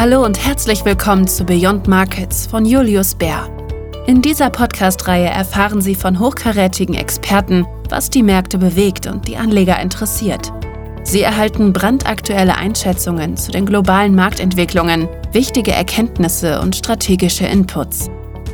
Hallo 0.00 0.24
und 0.24 0.42
herzlich 0.42 0.82
willkommen 0.86 1.28
zu 1.28 1.44
Beyond 1.44 1.86
Markets 1.86 2.46
von 2.46 2.64
Julius 2.64 3.14
Bär. 3.14 3.46
In 4.06 4.22
dieser 4.22 4.48
Podcast-Reihe 4.48 5.26
erfahren 5.28 5.82
Sie 5.82 5.94
von 5.94 6.18
hochkarätigen 6.18 6.94
Experten, 6.94 7.66
was 7.90 8.08
die 8.08 8.22
Märkte 8.22 8.56
bewegt 8.56 9.06
und 9.06 9.28
die 9.28 9.36
Anleger 9.36 9.78
interessiert. 9.78 10.54
Sie 11.02 11.20
erhalten 11.20 11.74
brandaktuelle 11.74 12.56
Einschätzungen 12.56 13.36
zu 13.36 13.52
den 13.52 13.66
globalen 13.66 14.14
Marktentwicklungen, 14.14 15.06
wichtige 15.32 15.72
Erkenntnisse 15.72 16.62
und 16.62 16.76
strategische 16.76 17.44
Inputs. 17.44 18.08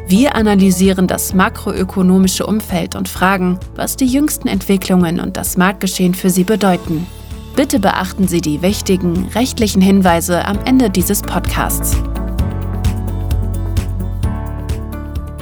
Wir 0.09 0.35
analysieren 0.35 1.07
das 1.07 1.33
makroökonomische 1.33 2.45
Umfeld 2.45 2.97
und 2.97 3.09
fragen, 3.09 3.61
was 3.77 3.95
die 3.95 4.07
jüngsten 4.07 4.49
Entwicklungen 4.49 5.21
und 5.21 5.37
das 5.37 5.57
Marktgeschehen 5.57 6.15
für 6.15 6.29
Sie 6.29 6.43
bedeuten. 6.43 7.07
Bitte 7.57 7.81
beachten 7.81 8.29
Sie 8.29 8.43
die 8.43 8.61
wichtigen 8.61 9.29
rechtlichen 9.29 9.81
Hinweise 9.81 10.45
am 10.45 10.59
Ende 10.67 10.91
dieses 10.91 11.23
Podcasts. 11.23 11.97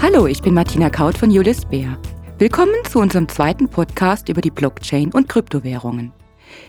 Hallo, 0.00 0.28
ich 0.28 0.40
bin 0.40 0.54
Martina 0.54 0.90
Kaut 0.90 1.18
von 1.18 1.32
Julius 1.32 1.64
Bär. 1.64 1.98
Willkommen 2.38 2.76
zu 2.88 3.00
unserem 3.00 3.28
zweiten 3.28 3.68
Podcast 3.68 4.28
über 4.28 4.40
die 4.40 4.52
Blockchain 4.52 5.12
und 5.12 5.28
Kryptowährungen. 5.28 6.12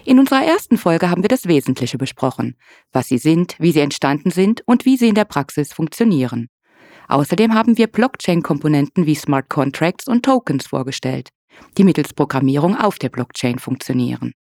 In 0.04 0.18
unserer 0.18 0.44
ersten 0.44 0.80
Folge 0.80 1.12
haben 1.12 1.22
wir 1.22 1.30
das 1.30 1.46
Wesentliche 1.46 2.00
besprochen, 2.00 2.58
was 2.92 3.08
sie 3.08 3.20
sind, 3.20 3.56
wie 3.60 3.72
sie 3.72 3.82
entstanden 3.82 4.32
sind 4.32 4.64
und 4.66 4.84
wie 4.86 4.98
sie 4.98 5.10
in 5.10 5.16
der 5.16 5.26
Praxis 5.26 5.74
funktionieren. 5.74 6.48
Außerdem 7.08 7.54
haben 7.54 7.78
wir 7.78 7.86
Blockchain-Komponenten 7.86 9.06
wie 9.06 9.14
Smart 9.14 9.48
Contracts 9.50 10.08
und 10.08 10.26
Tokens 10.26 10.66
vorgestellt, 10.66 11.30
die 11.78 11.84
mittels 11.84 12.16
Programmierung 12.16 12.76
auf 12.76 12.98
der 12.98 13.10
Blockchain 13.10 13.60
funktionieren. 13.60 14.34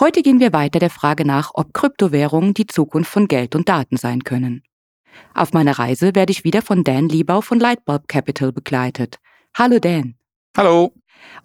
Heute 0.00 0.22
gehen 0.22 0.40
wir 0.40 0.54
weiter 0.54 0.78
der 0.78 0.88
Frage 0.88 1.26
nach, 1.26 1.50
ob 1.52 1.74
Kryptowährungen 1.74 2.54
die 2.54 2.66
Zukunft 2.66 3.10
von 3.10 3.28
Geld 3.28 3.54
und 3.54 3.68
Daten 3.68 3.98
sein 3.98 4.24
können. 4.24 4.62
Auf 5.34 5.52
meiner 5.52 5.78
Reise 5.78 6.14
werde 6.14 6.32
ich 6.32 6.44
wieder 6.44 6.62
von 6.62 6.82
Dan 6.82 7.10
Liebau 7.10 7.42
von 7.42 7.60
Lightbulb 7.60 8.08
Capital 8.08 8.52
begleitet. 8.52 9.18
Hallo 9.56 9.78
Dan. 9.78 10.14
Hallo. 10.56 10.94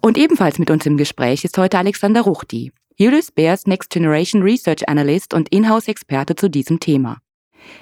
Und 0.00 0.16
ebenfalls 0.16 0.58
mit 0.58 0.70
uns 0.70 0.86
im 0.86 0.96
Gespräch 0.96 1.44
ist 1.44 1.58
heute 1.58 1.78
Alexander 1.78 2.22
Ruchti, 2.22 2.72
Julius 2.96 3.30
Bears 3.30 3.66
Next 3.66 3.90
Generation 3.90 4.42
Research 4.42 4.88
Analyst 4.88 5.34
und 5.34 5.50
Inhouse-Experte 5.50 6.34
zu 6.34 6.48
diesem 6.48 6.80
Thema. 6.80 7.18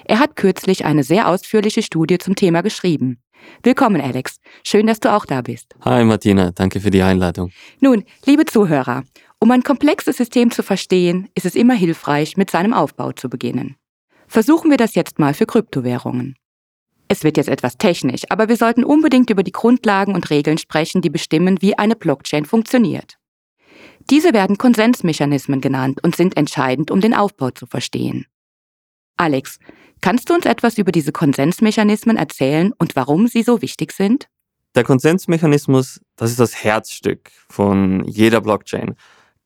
Er 0.05 0.19
hat 0.19 0.35
kürzlich 0.35 0.83
eine 0.83 1.03
sehr 1.03 1.29
ausführliche 1.29 1.81
Studie 1.81 2.17
zum 2.17 2.35
Thema 2.35 2.61
geschrieben. 2.61 3.21
Willkommen, 3.63 4.01
Alex. 4.01 4.39
Schön, 4.63 4.87
dass 4.87 4.99
du 4.99 5.13
auch 5.13 5.25
da 5.25 5.41
bist. 5.41 5.75
Hi, 5.81 6.03
Martina. 6.03 6.51
Danke 6.51 6.81
für 6.81 6.89
die 6.89 7.01
Einladung. 7.01 7.51
Nun, 7.79 8.03
liebe 8.25 8.45
Zuhörer, 8.45 9.03
um 9.39 9.51
ein 9.51 9.63
komplexes 9.63 10.17
System 10.17 10.51
zu 10.51 10.63
verstehen, 10.63 11.29
ist 11.35 11.45
es 11.45 11.55
immer 11.55 11.75
hilfreich, 11.75 12.37
mit 12.37 12.49
seinem 12.49 12.73
Aufbau 12.73 13.11
zu 13.11 13.29
beginnen. 13.29 13.75
Versuchen 14.27 14.69
wir 14.69 14.77
das 14.77 14.95
jetzt 14.95 15.19
mal 15.19 15.33
für 15.33 15.45
Kryptowährungen. 15.45 16.35
Es 17.07 17.23
wird 17.23 17.37
jetzt 17.37 17.47
etwas 17.47 17.77
technisch, 17.77 18.23
aber 18.29 18.49
wir 18.49 18.57
sollten 18.57 18.83
unbedingt 18.83 19.29
über 19.29 19.43
die 19.43 19.51
Grundlagen 19.53 20.13
und 20.13 20.29
Regeln 20.29 20.57
sprechen, 20.57 21.01
die 21.01 21.09
bestimmen, 21.09 21.61
wie 21.61 21.77
eine 21.77 21.95
Blockchain 21.95 22.45
funktioniert. 22.45 23.17
Diese 24.09 24.33
werden 24.33 24.57
Konsensmechanismen 24.57 25.61
genannt 25.61 25.99
und 26.03 26.15
sind 26.15 26.35
entscheidend, 26.35 26.91
um 26.91 26.99
den 26.99 27.13
Aufbau 27.13 27.51
zu 27.51 27.65
verstehen. 27.65 28.25
Alex, 29.17 29.59
kannst 30.01 30.29
du 30.29 30.33
uns 30.33 30.45
etwas 30.45 30.77
über 30.77 30.91
diese 30.91 31.11
Konsensmechanismen 31.11 32.17
erzählen 32.17 32.73
und 32.77 32.95
warum 32.95 33.27
sie 33.27 33.43
so 33.43 33.61
wichtig 33.61 33.91
sind? 33.91 34.27
Der 34.75 34.83
Konsensmechanismus, 34.83 36.01
das 36.15 36.31
ist 36.31 36.39
das 36.39 36.63
Herzstück 36.63 37.31
von 37.49 38.03
jeder 38.05 38.41
Blockchain. 38.41 38.95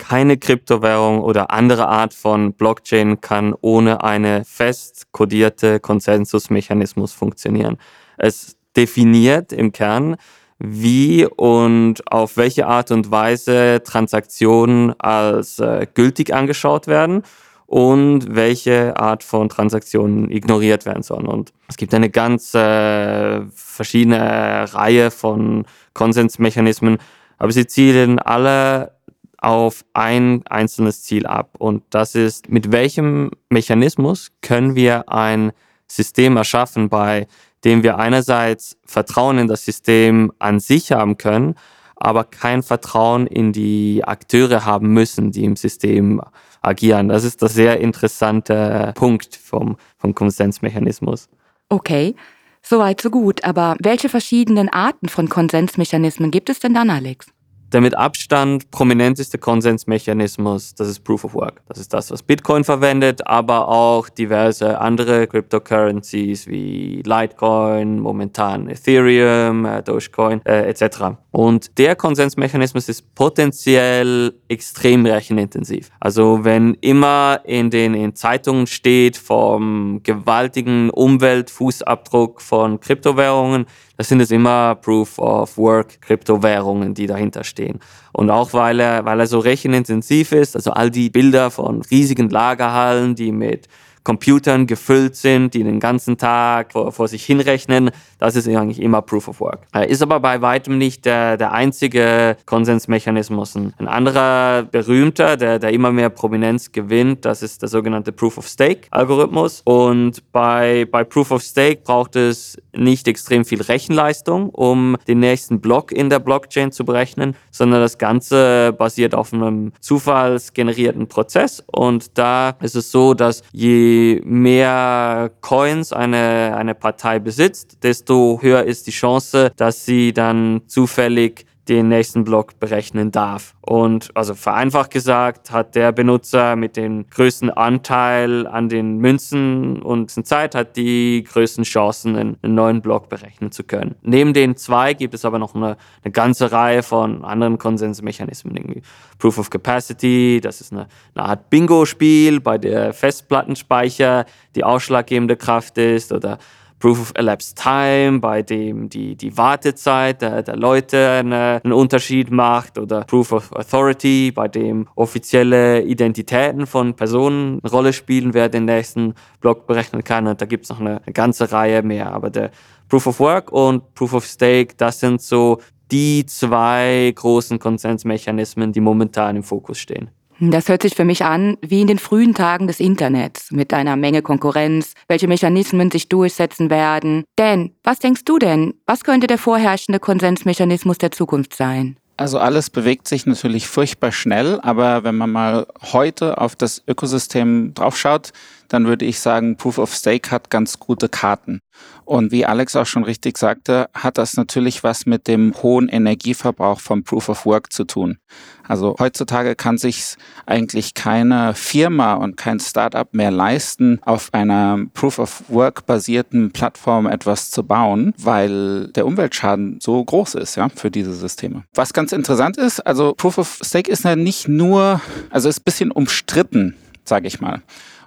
Keine 0.01 0.37
Kryptowährung 0.37 1.21
oder 1.21 1.51
andere 1.51 1.87
Art 1.87 2.15
von 2.15 2.53
Blockchain 2.53 3.21
kann 3.21 3.53
ohne 3.61 4.03
eine 4.03 4.43
fest 4.45 5.11
kodierte 5.11 5.79
Konsensusmechanismus 5.79 7.13
funktionieren. 7.13 7.77
Es 8.17 8.57
definiert 8.75 9.53
im 9.53 9.71
Kern, 9.71 10.15
wie 10.57 11.27
und 11.27 12.11
auf 12.11 12.35
welche 12.35 12.65
Art 12.65 12.89
und 12.89 13.11
Weise 13.11 13.83
Transaktionen 13.85 14.99
als 14.99 15.59
äh, 15.59 15.85
gültig 15.93 16.33
angeschaut 16.33 16.87
werden 16.87 17.21
und 17.67 18.35
welche 18.35 18.97
Art 18.97 19.23
von 19.23 19.49
Transaktionen 19.49 20.31
ignoriert 20.31 20.87
werden 20.87 21.03
sollen. 21.03 21.27
Und 21.27 21.53
es 21.67 21.77
gibt 21.77 21.93
eine 21.93 22.09
ganz 22.09 22.55
äh, 22.55 23.41
verschiedene 23.53 24.65
Reihe 24.73 25.11
von 25.11 25.65
Konsensmechanismen, 25.93 26.97
aber 27.37 27.51
sie 27.51 27.67
zielen 27.67 28.17
alle 28.17 28.93
auf 29.41 29.83
ein 29.93 30.43
einzelnes 30.47 31.03
Ziel 31.03 31.25
ab. 31.25 31.55
Und 31.57 31.83
das 31.89 32.15
ist, 32.15 32.49
mit 32.49 32.71
welchem 32.71 33.31
Mechanismus 33.49 34.31
können 34.41 34.75
wir 34.75 35.09
ein 35.09 35.51
System 35.87 36.37
erschaffen, 36.37 36.89
bei 36.89 37.27
dem 37.65 37.83
wir 37.83 37.97
einerseits 37.97 38.77
Vertrauen 38.85 39.39
in 39.39 39.47
das 39.47 39.65
System 39.65 40.31
an 40.39 40.59
sich 40.59 40.91
haben 40.91 41.17
können, 41.17 41.55
aber 41.95 42.23
kein 42.23 42.63
Vertrauen 42.63 43.27
in 43.27 43.51
die 43.51 44.03
Akteure 44.03 44.65
haben 44.65 44.87
müssen, 44.93 45.31
die 45.31 45.43
im 45.43 45.55
System 45.55 46.21
agieren. 46.61 47.09
Das 47.09 47.23
ist 47.23 47.41
der 47.41 47.49
sehr 47.49 47.79
interessante 47.79 48.93
Punkt 48.95 49.35
vom, 49.35 49.77
vom 49.97 50.15
Konsensmechanismus. 50.15 51.29
Okay, 51.69 52.15
soweit 52.61 53.01
so 53.01 53.09
gut. 53.09 53.43
Aber 53.43 53.75
welche 53.79 54.09
verschiedenen 54.09 54.69
Arten 54.69 55.09
von 55.09 55.29
Konsensmechanismen 55.29 56.31
gibt 56.31 56.49
es 56.49 56.59
denn 56.59 56.73
dann, 56.73 56.89
Alex? 56.89 57.30
Der 57.73 57.79
mit 57.79 57.97
Abstand 57.97 58.69
prominenteste 58.69 59.37
Konsensmechanismus, 59.37 60.75
das 60.75 60.89
ist 60.89 61.05
Proof 61.05 61.23
of 61.23 61.33
Work. 61.33 61.61
Das 61.69 61.77
ist 61.77 61.93
das, 61.93 62.11
was 62.11 62.21
Bitcoin 62.21 62.65
verwendet, 62.65 63.25
aber 63.25 63.69
auch 63.69 64.09
diverse 64.09 64.81
andere 64.81 65.25
Cryptocurrencies 65.25 66.47
wie 66.47 67.01
Litecoin, 67.05 67.99
momentan 67.99 68.67
Ethereum, 68.67 69.63
äh, 69.63 69.81
Dogecoin 69.83 70.41
äh, 70.45 70.69
etc. 70.69 71.15
Und 71.31 71.77
der 71.77 71.95
Konsensmechanismus 71.95 72.89
ist 72.89 73.15
potenziell 73.15 74.33
extrem 74.49 75.05
rechenintensiv. 75.05 75.91
Also 76.01 76.43
wenn 76.43 76.73
immer 76.81 77.39
in 77.45 77.69
den 77.69 77.93
in 77.93 78.15
Zeitungen 78.15 78.67
steht 78.67 79.15
vom 79.15 80.01
gewaltigen 80.03 80.89
Umweltfußabdruck 80.89 82.41
von 82.41 82.81
Kryptowährungen, 82.81 83.65
das 84.01 84.07
sind 84.07 84.19
es 84.19 84.31
immer 84.31 84.73
Proof 84.73 85.19
of 85.19 85.59
Work 85.59 86.01
Kryptowährungen, 86.01 86.95
die 86.95 87.05
dahinter 87.05 87.43
stehen. 87.43 87.79
Und 88.11 88.31
auch 88.31 88.51
weil 88.51 88.79
er, 88.79 89.05
weil 89.05 89.19
er 89.19 89.27
so 89.27 89.37
rechenintensiv 89.37 90.31
ist, 90.31 90.55
also 90.55 90.71
all 90.71 90.89
die 90.89 91.11
Bilder 91.11 91.51
von 91.51 91.83
riesigen 91.83 92.27
Lagerhallen, 92.31 93.13
die 93.13 93.31
mit 93.31 93.67
Computern 94.03 94.67
gefüllt 94.67 95.15
sind, 95.15 95.53
die 95.53 95.63
den 95.63 95.79
ganzen 95.79 96.17
Tag 96.17 96.71
vor, 96.71 96.91
vor 96.91 97.07
sich 97.07 97.25
hinrechnen. 97.25 97.91
Das 98.17 98.35
ist 98.35 98.47
eigentlich 98.47 98.81
immer 98.81 99.01
Proof 99.01 99.27
of 99.27 99.39
Work. 99.39 99.67
Ist 99.87 100.01
aber 100.01 100.19
bei 100.19 100.41
weitem 100.41 100.77
nicht 100.77 101.05
der, 101.05 101.37
der 101.37 101.51
einzige 101.51 102.37
Konsensmechanismus. 102.45 103.55
Ein 103.55 103.87
anderer 103.87 104.63
berühmter, 104.63 105.37
der, 105.37 105.59
der 105.59 105.71
immer 105.71 105.91
mehr 105.91 106.09
Prominenz 106.09 106.71
gewinnt, 106.71 107.25
das 107.25 107.41
ist 107.43 107.61
der 107.61 107.69
sogenannte 107.69 108.11
Proof 108.11 108.37
of 108.37 108.47
Stake 108.47 108.87
Algorithmus. 108.91 109.61
Und 109.65 110.31
bei, 110.31 110.87
bei 110.89 111.03
Proof 111.03 111.31
of 111.31 111.41
Stake 111.41 111.81
braucht 111.83 112.15
es 112.15 112.57
nicht 112.75 113.07
extrem 113.07 113.45
viel 113.45 113.61
Rechenleistung, 113.61 114.49
um 114.49 114.97
den 115.07 115.19
nächsten 115.19 115.61
Block 115.61 115.91
in 115.91 116.09
der 116.09 116.19
Blockchain 116.19 116.71
zu 116.71 116.85
berechnen, 116.85 117.35
sondern 117.51 117.81
das 117.81 117.97
Ganze 117.97 118.73
basiert 118.77 119.13
auf 119.13 119.33
einem 119.33 119.73
zufallsgenerierten 119.79 121.07
Prozess. 121.07 121.63
Und 121.67 122.17
da 122.17 122.55
ist 122.61 122.75
es 122.75 122.91
so, 122.91 123.13
dass 123.13 123.43
je 123.51 123.90
je 123.91 124.21
mehr 124.23 125.31
Coins 125.41 125.93
eine, 125.93 126.55
eine 126.55 126.75
Partei 126.75 127.19
besitzt, 127.19 127.83
desto 127.83 128.39
höher 128.41 128.63
ist 128.63 128.87
die 128.87 128.91
Chance, 128.91 129.51
dass 129.55 129.85
sie 129.85 130.13
dann 130.13 130.61
zufällig 130.67 131.45
den 131.71 131.87
nächsten 131.87 132.25
Block 132.25 132.59
berechnen 132.59 133.11
darf. 133.11 133.55
Und 133.61 134.09
also 134.13 134.35
vereinfacht 134.35 134.91
gesagt 134.91 135.51
hat 135.51 135.73
der 135.75 135.93
Benutzer 135.93 136.57
mit 136.57 136.75
dem 136.75 137.09
größten 137.09 137.49
Anteil 137.49 138.45
an 138.45 138.67
den 138.67 138.97
Münzen 138.97 139.81
und 139.81 140.11
Zeit 140.11 140.53
hat 140.53 140.75
die 140.75 141.23
größten 141.23 141.63
Chancen, 141.63 142.17
einen, 142.17 142.37
neuen 142.41 142.81
Block 142.81 143.07
berechnen 143.07 143.53
zu 143.53 143.63
können. 143.63 143.95
Neben 144.01 144.33
den 144.33 144.57
zwei 144.57 144.93
gibt 144.93 145.13
es 145.13 145.23
aber 145.23 145.39
noch 145.39 145.55
eine, 145.55 145.77
eine 146.03 146.11
ganze 146.11 146.51
Reihe 146.51 146.83
von 146.83 147.23
anderen 147.23 147.57
Konsensmechanismen. 147.57 148.57
Irgendwie 148.57 148.81
Proof 149.17 149.37
of 149.37 149.49
Capacity, 149.49 150.41
das 150.43 150.59
ist 150.59 150.73
eine, 150.73 150.87
eine 151.15 151.25
Art 151.25 151.49
Bingo-Spiel, 151.49 152.41
bei 152.41 152.57
der 152.57 152.91
Festplattenspeicher 152.91 154.25
die 154.55 154.65
ausschlaggebende 154.65 155.37
Kraft 155.37 155.77
ist 155.77 156.11
oder 156.11 156.37
Proof 156.81 156.99
of 156.99 157.11
Elapsed 157.15 157.57
Time, 157.57 158.19
bei 158.19 158.41
dem 158.41 158.89
die, 158.89 159.15
die 159.15 159.37
Wartezeit 159.37 160.21
der, 160.23 160.41
der 160.41 160.57
Leute 160.57 161.09
eine, 161.09 161.61
einen 161.63 161.73
Unterschied 161.73 162.31
macht, 162.31 162.79
oder 162.79 163.03
Proof 163.03 163.31
of 163.31 163.53
Authority, 163.53 164.31
bei 164.31 164.47
dem 164.47 164.87
offizielle 164.95 165.83
Identitäten 165.83 166.65
von 166.65 166.95
Personen 166.95 167.59
eine 167.63 167.71
Rolle 167.71 167.93
spielen, 167.93 168.33
wer 168.33 168.49
den 168.49 168.65
nächsten 168.65 169.13
Block 169.39 169.67
berechnen 169.67 170.03
kann. 170.03 170.25
Und 170.27 170.41
da 170.41 170.45
gibt 170.45 170.63
es 170.63 170.69
noch 170.71 170.79
eine, 170.79 171.01
eine 171.05 171.13
ganze 171.13 171.51
Reihe 171.51 171.83
mehr. 171.83 172.11
Aber 172.11 172.31
der 172.31 172.49
Proof 172.89 173.05
of 173.05 173.19
Work 173.19 173.51
und 173.51 173.93
Proof 173.93 174.13
of 174.13 174.25
Stake, 174.25 174.73
das 174.75 174.99
sind 174.99 175.21
so 175.21 175.61
die 175.91 176.25
zwei 176.25 177.13
großen 177.15 177.59
Konsensmechanismen, 177.59 178.71
die 178.71 178.81
momentan 178.81 179.35
im 179.35 179.43
Fokus 179.43 179.77
stehen. 179.77 180.09
Das 180.43 180.69
hört 180.69 180.81
sich 180.81 180.95
für 180.95 181.05
mich 181.05 181.23
an 181.23 181.57
wie 181.61 181.81
in 181.81 181.87
den 181.87 181.99
frühen 181.99 182.33
Tagen 182.33 182.65
des 182.65 182.79
Internets 182.79 183.51
mit 183.51 183.71
einer 183.75 183.95
Menge 183.95 184.23
Konkurrenz, 184.23 184.95
welche 185.07 185.27
Mechanismen 185.27 185.91
sich 185.91 186.09
durchsetzen 186.09 186.71
werden. 186.71 187.25
Dan, 187.35 187.73
was 187.83 187.99
denkst 187.99 188.25
du 188.25 188.39
denn? 188.39 188.73
Was 188.87 189.03
könnte 189.03 189.27
der 189.27 189.37
vorherrschende 189.37 189.99
Konsensmechanismus 189.99 190.97
der 190.97 191.11
Zukunft 191.11 191.55
sein? 191.55 191.97
Also 192.17 192.39
alles 192.39 192.71
bewegt 192.71 193.07
sich 193.07 193.27
natürlich 193.27 193.67
furchtbar 193.67 194.11
schnell, 194.11 194.59
aber 194.61 195.03
wenn 195.03 195.15
man 195.15 195.31
mal 195.31 195.67
heute 195.91 196.39
auf 196.39 196.55
das 196.55 196.81
Ökosystem 196.87 197.75
draufschaut, 197.75 198.31
dann 198.71 198.87
würde 198.87 199.03
ich 199.03 199.19
sagen, 199.19 199.57
Proof 199.57 199.77
of 199.79 199.93
Stake 199.93 200.31
hat 200.31 200.49
ganz 200.49 200.79
gute 200.79 201.09
Karten. 201.09 201.59
Und 202.05 202.31
wie 202.31 202.45
Alex 202.45 202.77
auch 202.77 202.85
schon 202.85 203.03
richtig 203.03 203.37
sagte, 203.37 203.89
hat 203.93 204.17
das 204.17 204.37
natürlich 204.37 204.81
was 204.81 205.05
mit 205.05 205.27
dem 205.27 205.53
hohen 205.61 205.89
Energieverbrauch 205.89 206.79
vom 206.79 207.03
Proof 207.03 207.27
of 207.27 207.45
Work 207.45 207.73
zu 207.73 207.83
tun. 207.83 208.17
Also 208.65 208.95
heutzutage 208.97 209.55
kann 209.55 209.77
sich 209.77 210.15
eigentlich 210.45 210.93
keine 210.93 211.53
Firma 211.53 212.13
und 212.13 212.37
kein 212.37 212.61
Startup 212.61 213.13
mehr 213.13 213.29
leisten, 213.31 213.99
auf 214.03 214.33
einer 214.33 214.79
Proof 214.93 215.19
of 215.19 215.43
Work 215.49 215.85
basierten 215.85 216.51
Plattform 216.51 217.07
etwas 217.07 217.51
zu 217.51 217.63
bauen, 217.63 218.13
weil 218.17 218.87
der 218.93 219.05
Umweltschaden 219.05 219.79
so 219.81 220.01
groß 220.01 220.35
ist, 220.35 220.55
ja, 220.55 220.69
für 220.69 220.89
diese 220.91 221.13
Systeme. 221.13 221.65
Was 221.73 221.91
ganz 221.91 222.13
interessant 222.13 222.55
ist, 222.55 222.79
also 222.79 223.15
Proof 223.15 223.37
of 223.37 223.59
Stake 223.61 223.91
ist 223.91 224.05
ja 224.05 224.15
nicht 224.15 224.47
nur, 224.47 225.01
also 225.29 225.49
ist 225.49 225.59
ein 225.59 225.65
bisschen 225.65 225.91
umstritten, 225.91 226.75
sage 227.03 227.27
ich 227.27 227.41
mal. 227.41 227.61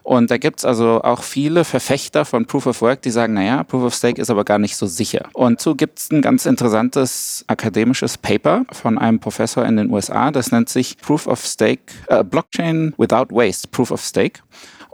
Und 0.05 0.31
da 0.31 0.37
gibt's 0.37 0.67
also 0.67 1.03
auch 1.03 1.23
viele 1.23 1.65
Verfechter 1.65 2.27
von 2.27 2.45
Proof 2.45 2.67
of 2.67 2.83
Work, 2.83 3.01
die 3.03 3.11
sagen, 3.11 3.33
naja, 3.33 3.65
Proof 3.65 3.85
of 3.85 3.95
Stake 3.95 4.21
ist 4.21 4.29
aber 4.29 4.45
gar 4.45 4.59
nicht 4.59 4.77
so 4.77 4.87
sicher. 4.87 5.31
Und 5.33 5.62
so 5.62 5.75
gibt's 5.75 6.11
ein 6.12 6.21
ganz 6.21 6.45
interessantes 6.45 7.43
akademisches 7.47 8.19
Paper 8.19 8.65
von 8.71 8.99
einem 8.99 9.19
Professor 9.19 9.65
in 9.65 9.77
den 9.79 9.91
USA, 9.91 10.31
das 10.31 10.53
nennt 10.53 10.69
sich 10.69 10.99
Proof 10.99 11.27
of 11.27 11.45
Stake, 11.45 11.95
äh, 12.09 12.23
Blockchain 12.23 12.93
Without 12.99 13.35
Waste, 13.35 13.67
Proof 13.69 13.91
of 13.91 14.03
Stake. 14.03 14.41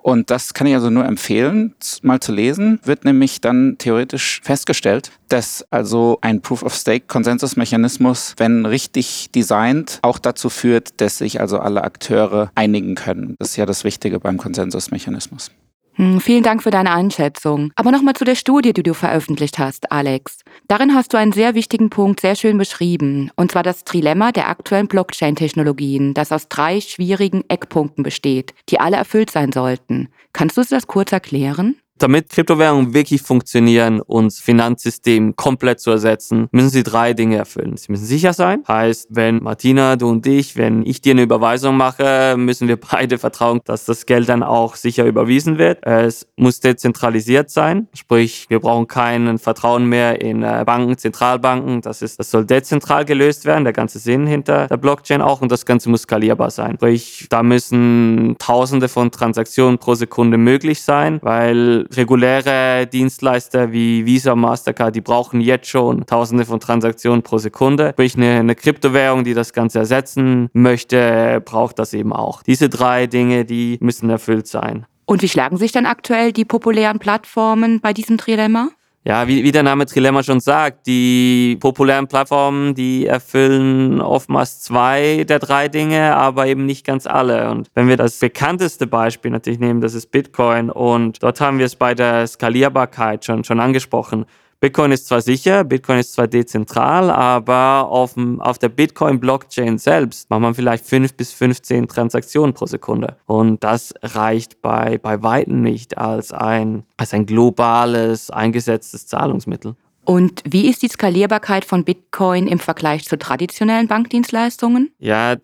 Und 0.02 0.30
das 0.30 0.54
kann 0.54 0.66
ich 0.66 0.74
also 0.74 0.90
nur 0.90 1.04
empfehlen, 1.04 1.74
mal 2.02 2.20
zu 2.20 2.32
lesen. 2.32 2.80
Wird 2.84 3.04
nämlich 3.04 3.40
dann 3.40 3.76
theoretisch 3.78 4.40
festgestellt, 4.42 5.12
dass 5.28 5.64
also 5.70 6.18
ein 6.22 6.40
Proof-of-Stake-Konsensusmechanismus, 6.40 8.34
wenn 8.38 8.66
richtig 8.66 9.30
designt, 9.34 9.98
auch 10.02 10.18
dazu 10.18 10.48
führt, 10.48 11.00
dass 11.00 11.18
sich 11.18 11.40
also 11.40 11.58
alle 11.58 11.84
Akteure 11.84 12.50
einigen 12.54 12.94
können. 12.94 13.36
Das 13.38 13.50
ist 13.50 13.56
ja 13.56 13.66
das 13.66 13.84
Wichtige 13.84 14.20
beim 14.20 14.38
Konsensusmechanismus. 14.38 15.50
Hm, 15.94 16.20
vielen 16.20 16.42
Dank 16.42 16.62
für 16.62 16.70
deine 16.70 16.92
Einschätzung. 16.92 17.72
Aber 17.74 17.90
nochmal 17.90 18.14
zu 18.14 18.24
der 18.24 18.34
Studie, 18.34 18.72
die 18.72 18.82
du 18.82 18.94
veröffentlicht 18.94 19.58
hast, 19.58 19.90
Alex. 19.90 20.40
Darin 20.68 20.94
hast 20.94 21.12
du 21.12 21.16
einen 21.16 21.32
sehr 21.32 21.54
wichtigen 21.54 21.90
Punkt 21.90 22.20
sehr 22.20 22.36
schön 22.36 22.58
beschrieben, 22.58 23.30
und 23.36 23.50
zwar 23.52 23.62
das 23.62 23.84
Trilemma 23.84 24.32
der 24.32 24.48
aktuellen 24.48 24.88
Blockchain-Technologien, 24.88 26.14
das 26.14 26.32
aus 26.32 26.48
drei 26.48 26.80
schwierigen 26.80 27.44
Eckpunkten 27.48 28.04
besteht, 28.04 28.54
die 28.68 28.80
alle 28.80 28.96
erfüllt 28.96 29.30
sein 29.30 29.52
sollten. 29.52 30.08
Kannst 30.32 30.56
du 30.56 30.62
das 30.62 30.86
kurz 30.86 31.12
erklären? 31.12 31.76
Damit 32.00 32.30
Kryptowährungen 32.30 32.94
wirklich 32.94 33.20
funktionieren 33.20 34.00
und 34.00 34.32
Finanzsystem 34.32 35.36
komplett 35.36 35.80
zu 35.80 35.90
ersetzen, 35.90 36.48
müssen 36.50 36.70
sie 36.70 36.82
drei 36.82 37.12
Dinge 37.12 37.36
erfüllen. 37.36 37.76
Sie 37.76 37.92
müssen 37.92 38.06
sicher 38.06 38.32
sein. 38.32 38.62
Heißt, 38.66 39.08
wenn 39.10 39.42
Martina, 39.42 39.96
du 39.96 40.08
und 40.08 40.26
ich, 40.26 40.56
wenn 40.56 40.84
ich 40.86 41.02
dir 41.02 41.12
eine 41.12 41.22
Überweisung 41.22 41.76
mache, 41.76 42.36
müssen 42.38 42.68
wir 42.68 42.78
beide 42.80 43.18
vertrauen, 43.18 43.60
dass 43.66 43.84
das 43.84 44.06
Geld 44.06 44.30
dann 44.30 44.42
auch 44.42 44.76
sicher 44.76 45.04
überwiesen 45.04 45.58
wird. 45.58 45.84
Es 45.84 46.26
muss 46.36 46.60
dezentralisiert 46.60 47.50
sein. 47.50 47.88
Sprich, 47.92 48.46
wir 48.48 48.60
brauchen 48.60 48.86
keinen 48.86 49.38
Vertrauen 49.38 49.84
mehr 49.84 50.22
in 50.22 50.42
äh, 50.42 50.64
Banken, 50.64 50.96
Zentralbanken. 50.96 51.82
Das 51.82 52.00
ist, 52.00 52.18
das 52.18 52.30
soll 52.30 52.46
dezentral 52.46 53.04
gelöst 53.04 53.44
werden. 53.44 53.64
Der 53.64 53.74
ganze 53.74 53.98
Sinn 53.98 54.26
hinter 54.26 54.68
der 54.68 54.78
Blockchain 54.78 55.20
auch. 55.20 55.42
Und 55.42 55.52
das 55.52 55.66
Ganze 55.66 55.90
muss 55.90 56.02
skalierbar 56.02 56.50
sein. 56.50 56.76
Sprich, 56.76 57.26
da 57.28 57.42
müssen 57.42 58.36
Tausende 58.38 58.88
von 58.88 59.10
Transaktionen 59.10 59.76
pro 59.76 59.94
Sekunde 59.94 60.38
möglich 60.38 60.82
sein, 60.82 61.18
weil 61.22 61.86
reguläre 61.94 62.86
Dienstleister 62.86 63.72
wie 63.72 64.06
Visa, 64.06 64.34
Mastercard, 64.34 64.94
die 64.94 65.00
brauchen 65.00 65.40
jetzt 65.40 65.68
schon 65.68 66.06
Tausende 66.06 66.44
von 66.44 66.60
Transaktionen 66.60 67.22
pro 67.22 67.38
Sekunde. 67.38 67.90
Sprich, 67.92 68.16
eine, 68.16 68.40
eine 68.40 68.54
Kryptowährung, 68.54 69.24
die 69.24 69.34
das 69.34 69.52
Ganze 69.52 69.80
ersetzen 69.80 70.48
möchte, 70.52 71.42
braucht 71.44 71.78
das 71.78 71.94
eben 71.94 72.12
auch. 72.12 72.42
Diese 72.42 72.68
drei 72.68 73.06
Dinge, 73.06 73.44
die 73.44 73.78
müssen 73.80 74.10
erfüllt 74.10 74.46
sein. 74.46 74.86
Und 75.06 75.22
wie 75.22 75.28
schlagen 75.28 75.56
sich 75.56 75.72
dann 75.72 75.86
aktuell 75.86 76.32
die 76.32 76.44
populären 76.44 77.00
Plattformen 77.00 77.80
bei 77.80 77.92
diesem 77.92 78.16
Trilemma? 78.16 78.68
Ja, 79.02 79.26
wie, 79.26 79.42
wie 79.44 79.52
der 79.52 79.62
Name 79.62 79.86
Trilemma 79.86 80.22
schon 80.22 80.40
sagt, 80.40 80.86
die 80.86 81.56
populären 81.58 82.06
Plattformen, 82.06 82.74
die 82.74 83.06
erfüllen 83.06 84.02
oftmals 84.02 84.60
zwei 84.60 85.24
der 85.24 85.38
drei 85.38 85.68
Dinge, 85.68 86.14
aber 86.16 86.46
eben 86.46 86.66
nicht 86.66 86.84
ganz 86.84 87.06
alle. 87.06 87.50
Und 87.50 87.68
wenn 87.74 87.88
wir 87.88 87.96
das 87.96 88.18
bekannteste 88.18 88.86
Beispiel 88.86 89.30
natürlich 89.30 89.58
nehmen, 89.58 89.80
das 89.80 89.94
ist 89.94 90.10
Bitcoin. 90.10 90.68
Und 90.68 91.22
dort 91.22 91.40
haben 91.40 91.58
wir 91.58 91.64
es 91.64 91.76
bei 91.76 91.94
der 91.94 92.26
Skalierbarkeit 92.26 93.24
schon, 93.24 93.42
schon 93.42 93.58
angesprochen. 93.58 94.26
Bitcoin 94.62 94.92
ist 94.92 95.06
zwar 95.06 95.22
sicher, 95.22 95.64
Bitcoin 95.64 96.00
ist 96.00 96.12
zwar 96.12 96.28
dezentral, 96.28 97.10
aber 97.10 97.88
auf, 97.88 98.12
dem, 98.12 98.42
auf 98.42 98.58
der 98.58 98.68
Bitcoin-Blockchain 98.68 99.78
selbst 99.78 100.28
macht 100.28 100.42
man 100.42 100.54
vielleicht 100.54 100.84
5 100.84 101.14
bis 101.14 101.32
15 101.32 101.88
Transaktionen 101.88 102.52
pro 102.52 102.66
Sekunde. 102.66 103.16
Und 103.24 103.64
das 103.64 103.94
reicht 104.02 104.60
bei, 104.60 104.98
bei 104.98 105.22
weitem 105.22 105.62
nicht 105.62 105.96
als 105.96 106.32
ein, 106.32 106.84
als 106.98 107.14
ein 107.14 107.24
globales, 107.24 108.30
eingesetztes 108.30 109.06
Zahlungsmittel. 109.06 109.76
Und 110.10 110.42
wie 110.44 110.68
ist 110.68 110.82
die 110.82 110.88
Skalierbarkeit 110.88 111.64
von 111.64 111.84
Bitcoin 111.84 112.48
im 112.48 112.58
Vergleich 112.58 113.04
zu 113.04 113.16
traditionellen 113.16 113.86
Bankdienstleistungen? 113.86 114.90
Ja, 114.98 115.36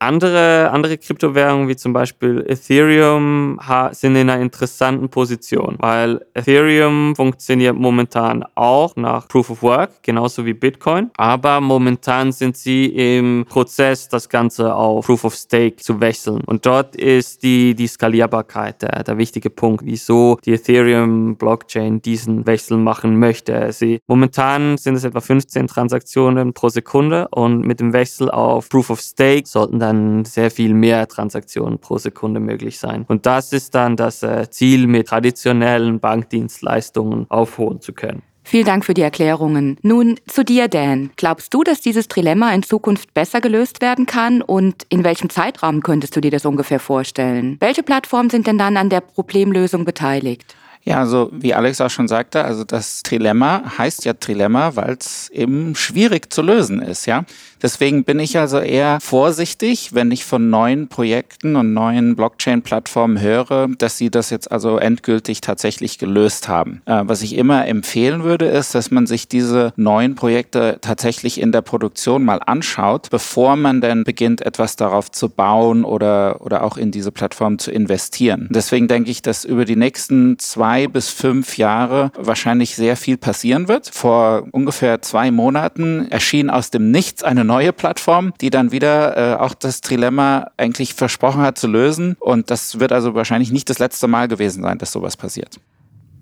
andere, 0.00 0.68
andere 0.72 0.98
Kryptowährungen 0.98 1.68
wie 1.68 1.76
zum 1.76 1.92
Beispiel 1.92 2.44
Ethereum 2.48 3.60
sind 3.92 4.16
in 4.16 4.28
einer 4.28 4.42
interessanten 4.42 5.10
Position, 5.10 5.76
weil 5.78 6.26
Ethereum 6.34 7.14
funktioniert 7.14 7.76
momentan 7.76 8.44
auch 8.56 8.96
nach 8.96 9.28
Proof 9.28 9.50
of 9.50 9.62
Work, 9.62 10.02
genauso 10.02 10.44
wie 10.44 10.54
Bitcoin. 10.54 11.12
Aber 11.16 11.60
momentan 11.60 12.32
sind 12.32 12.56
sie 12.56 12.86
im 12.86 13.46
Prozess, 13.48 14.08
das 14.08 14.28
Ganze 14.28 14.74
auf 14.74 15.06
Proof 15.06 15.22
of 15.22 15.36
Stake 15.36 15.76
zu 15.76 16.00
wechseln. 16.00 16.40
Und 16.46 16.66
dort 16.66 16.96
ist 16.96 17.44
die, 17.44 17.76
die 17.76 17.86
Skalierbarkeit 17.86 18.82
der, 18.82 19.04
der 19.04 19.18
wichtige 19.18 19.50
Punkt, 19.50 19.84
wieso 19.84 20.36
die 20.44 20.54
Ethereum-Blockchain 20.54 22.02
diesen 22.02 22.44
Wechsel 22.48 22.76
machen 22.76 23.16
möchte. 23.16 23.70
Sie 23.70 23.99
Momentan 24.06 24.78
sind 24.78 24.94
es 24.94 25.04
etwa 25.04 25.20
15 25.20 25.66
Transaktionen 25.66 26.52
pro 26.52 26.68
Sekunde 26.68 27.28
und 27.28 27.60
mit 27.60 27.80
dem 27.80 27.92
Wechsel 27.92 28.30
auf 28.30 28.68
Proof 28.68 28.90
of 28.90 29.00
Stake 29.00 29.46
sollten 29.46 29.78
dann 29.78 30.24
sehr 30.24 30.50
viel 30.50 30.74
mehr 30.74 31.06
Transaktionen 31.08 31.78
pro 31.78 31.98
Sekunde 31.98 32.40
möglich 32.40 32.78
sein. 32.78 33.04
Und 33.08 33.26
das 33.26 33.52
ist 33.52 33.74
dann 33.74 33.96
das 33.96 34.22
äh, 34.22 34.48
Ziel, 34.50 34.86
mit 34.86 35.08
traditionellen 35.08 36.00
Bankdienstleistungen 36.00 37.26
aufholen 37.30 37.80
zu 37.80 37.92
können. 37.92 38.22
Vielen 38.42 38.64
Dank 38.64 38.84
für 38.84 38.94
die 38.94 39.02
Erklärungen. 39.02 39.76
Nun 39.82 40.16
zu 40.26 40.44
dir, 40.44 40.66
Dan. 40.66 41.10
Glaubst 41.16 41.54
du, 41.54 41.62
dass 41.62 41.80
dieses 41.80 42.08
Trilemma 42.08 42.52
in 42.52 42.64
Zukunft 42.64 43.14
besser 43.14 43.40
gelöst 43.40 43.80
werden 43.80 44.06
kann? 44.06 44.42
Und 44.42 44.86
in 44.88 45.04
welchem 45.04 45.30
Zeitraum 45.30 45.82
könntest 45.82 46.16
du 46.16 46.20
dir 46.20 46.32
das 46.32 46.44
ungefähr 46.44 46.80
vorstellen? 46.80 47.58
Welche 47.60 47.84
Plattformen 47.84 48.28
sind 48.28 48.48
denn 48.48 48.58
dann 48.58 48.76
an 48.76 48.88
der 48.88 49.02
Problemlösung 49.02 49.84
beteiligt? 49.84 50.56
Ja, 50.84 50.98
also 50.98 51.30
wie 51.32 51.52
Alex 51.54 51.80
auch 51.80 51.90
schon 51.90 52.08
sagte, 52.08 52.44
also 52.44 52.64
das 52.64 53.02
Trilemma 53.02 53.62
heißt 53.76 54.04
ja 54.06 54.14
Trilemma, 54.14 54.76
weil 54.76 54.96
es 54.98 55.28
eben 55.28 55.74
schwierig 55.74 56.32
zu 56.32 56.40
lösen 56.40 56.80
ist, 56.80 57.06
ja. 57.06 57.24
Deswegen 57.62 58.04
bin 58.04 58.18
ich 58.18 58.38
also 58.38 58.58
eher 58.58 59.00
vorsichtig, 59.00 59.94
wenn 59.94 60.10
ich 60.10 60.24
von 60.24 60.48
neuen 60.48 60.88
Projekten 60.88 61.56
und 61.56 61.74
neuen 61.74 62.16
Blockchain-Plattformen 62.16 63.20
höre, 63.20 63.68
dass 63.76 63.98
sie 63.98 64.10
das 64.10 64.30
jetzt 64.30 64.50
also 64.50 64.78
endgültig 64.78 65.42
tatsächlich 65.42 65.98
gelöst 65.98 66.48
haben. 66.48 66.80
Äh, 66.86 67.02
was 67.04 67.20
ich 67.20 67.36
immer 67.36 67.66
empfehlen 67.66 68.24
würde, 68.24 68.46
ist, 68.46 68.74
dass 68.74 68.90
man 68.90 69.06
sich 69.06 69.28
diese 69.28 69.74
neuen 69.76 70.14
Projekte 70.14 70.78
tatsächlich 70.80 71.38
in 71.38 71.52
der 71.52 71.60
Produktion 71.60 72.24
mal 72.24 72.40
anschaut, 72.46 73.10
bevor 73.10 73.56
man 73.56 73.82
dann 73.82 74.04
beginnt, 74.04 74.40
etwas 74.40 74.76
darauf 74.76 75.10
zu 75.10 75.28
bauen 75.28 75.84
oder, 75.84 76.40
oder 76.40 76.64
auch 76.64 76.78
in 76.78 76.90
diese 76.90 77.12
Plattform 77.12 77.58
zu 77.58 77.70
investieren. 77.70 78.48
Deswegen 78.50 78.88
denke 78.88 79.10
ich, 79.10 79.20
dass 79.20 79.44
über 79.44 79.66
die 79.66 79.76
nächsten 79.76 80.38
zwei 80.38 80.69
bis 80.86 81.10
fünf 81.10 81.58
Jahre 81.58 82.12
wahrscheinlich 82.16 82.74
sehr 82.74 82.96
viel 82.96 83.16
passieren 83.16 83.68
wird. 83.68 83.90
Vor 83.92 84.46
ungefähr 84.52 85.02
zwei 85.02 85.30
Monaten 85.30 86.10
erschien 86.10 86.50
aus 86.50 86.70
dem 86.70 86.90
Nichts 86.90 87.22
eine 87.22 87.44
neue 87.44 87.72
Plattform, 87.72 88.32
die 88.40 88.50
dann 88.50 88.72
wieder 88.72 89.16
äh, 89.16 89.36
auch 89.36 89.54
das 89.54 89.80
Trilemma 89.80 90.50
eigentlich 90.56 90.94
versprochen 90.94 91.42
hat 91.42 91.58
zu 91.58 91.66
lösen. 91.66 92.16
Und 92.20 92.50
das 92.50 92.80
wird 92.80 92.92
also 92.92 93.14
wahrscheinlich 93.14 93.52
nicht 93.52 93.70
das 93.70 93.78
letzte 93.78 94.08
Mal 94.08 94.28
gewesen 94.28 94.62
sein, 94.62 94.78
dass 94.78 94.92
sowas 94.92 95.16
passiert. 95.16 95.60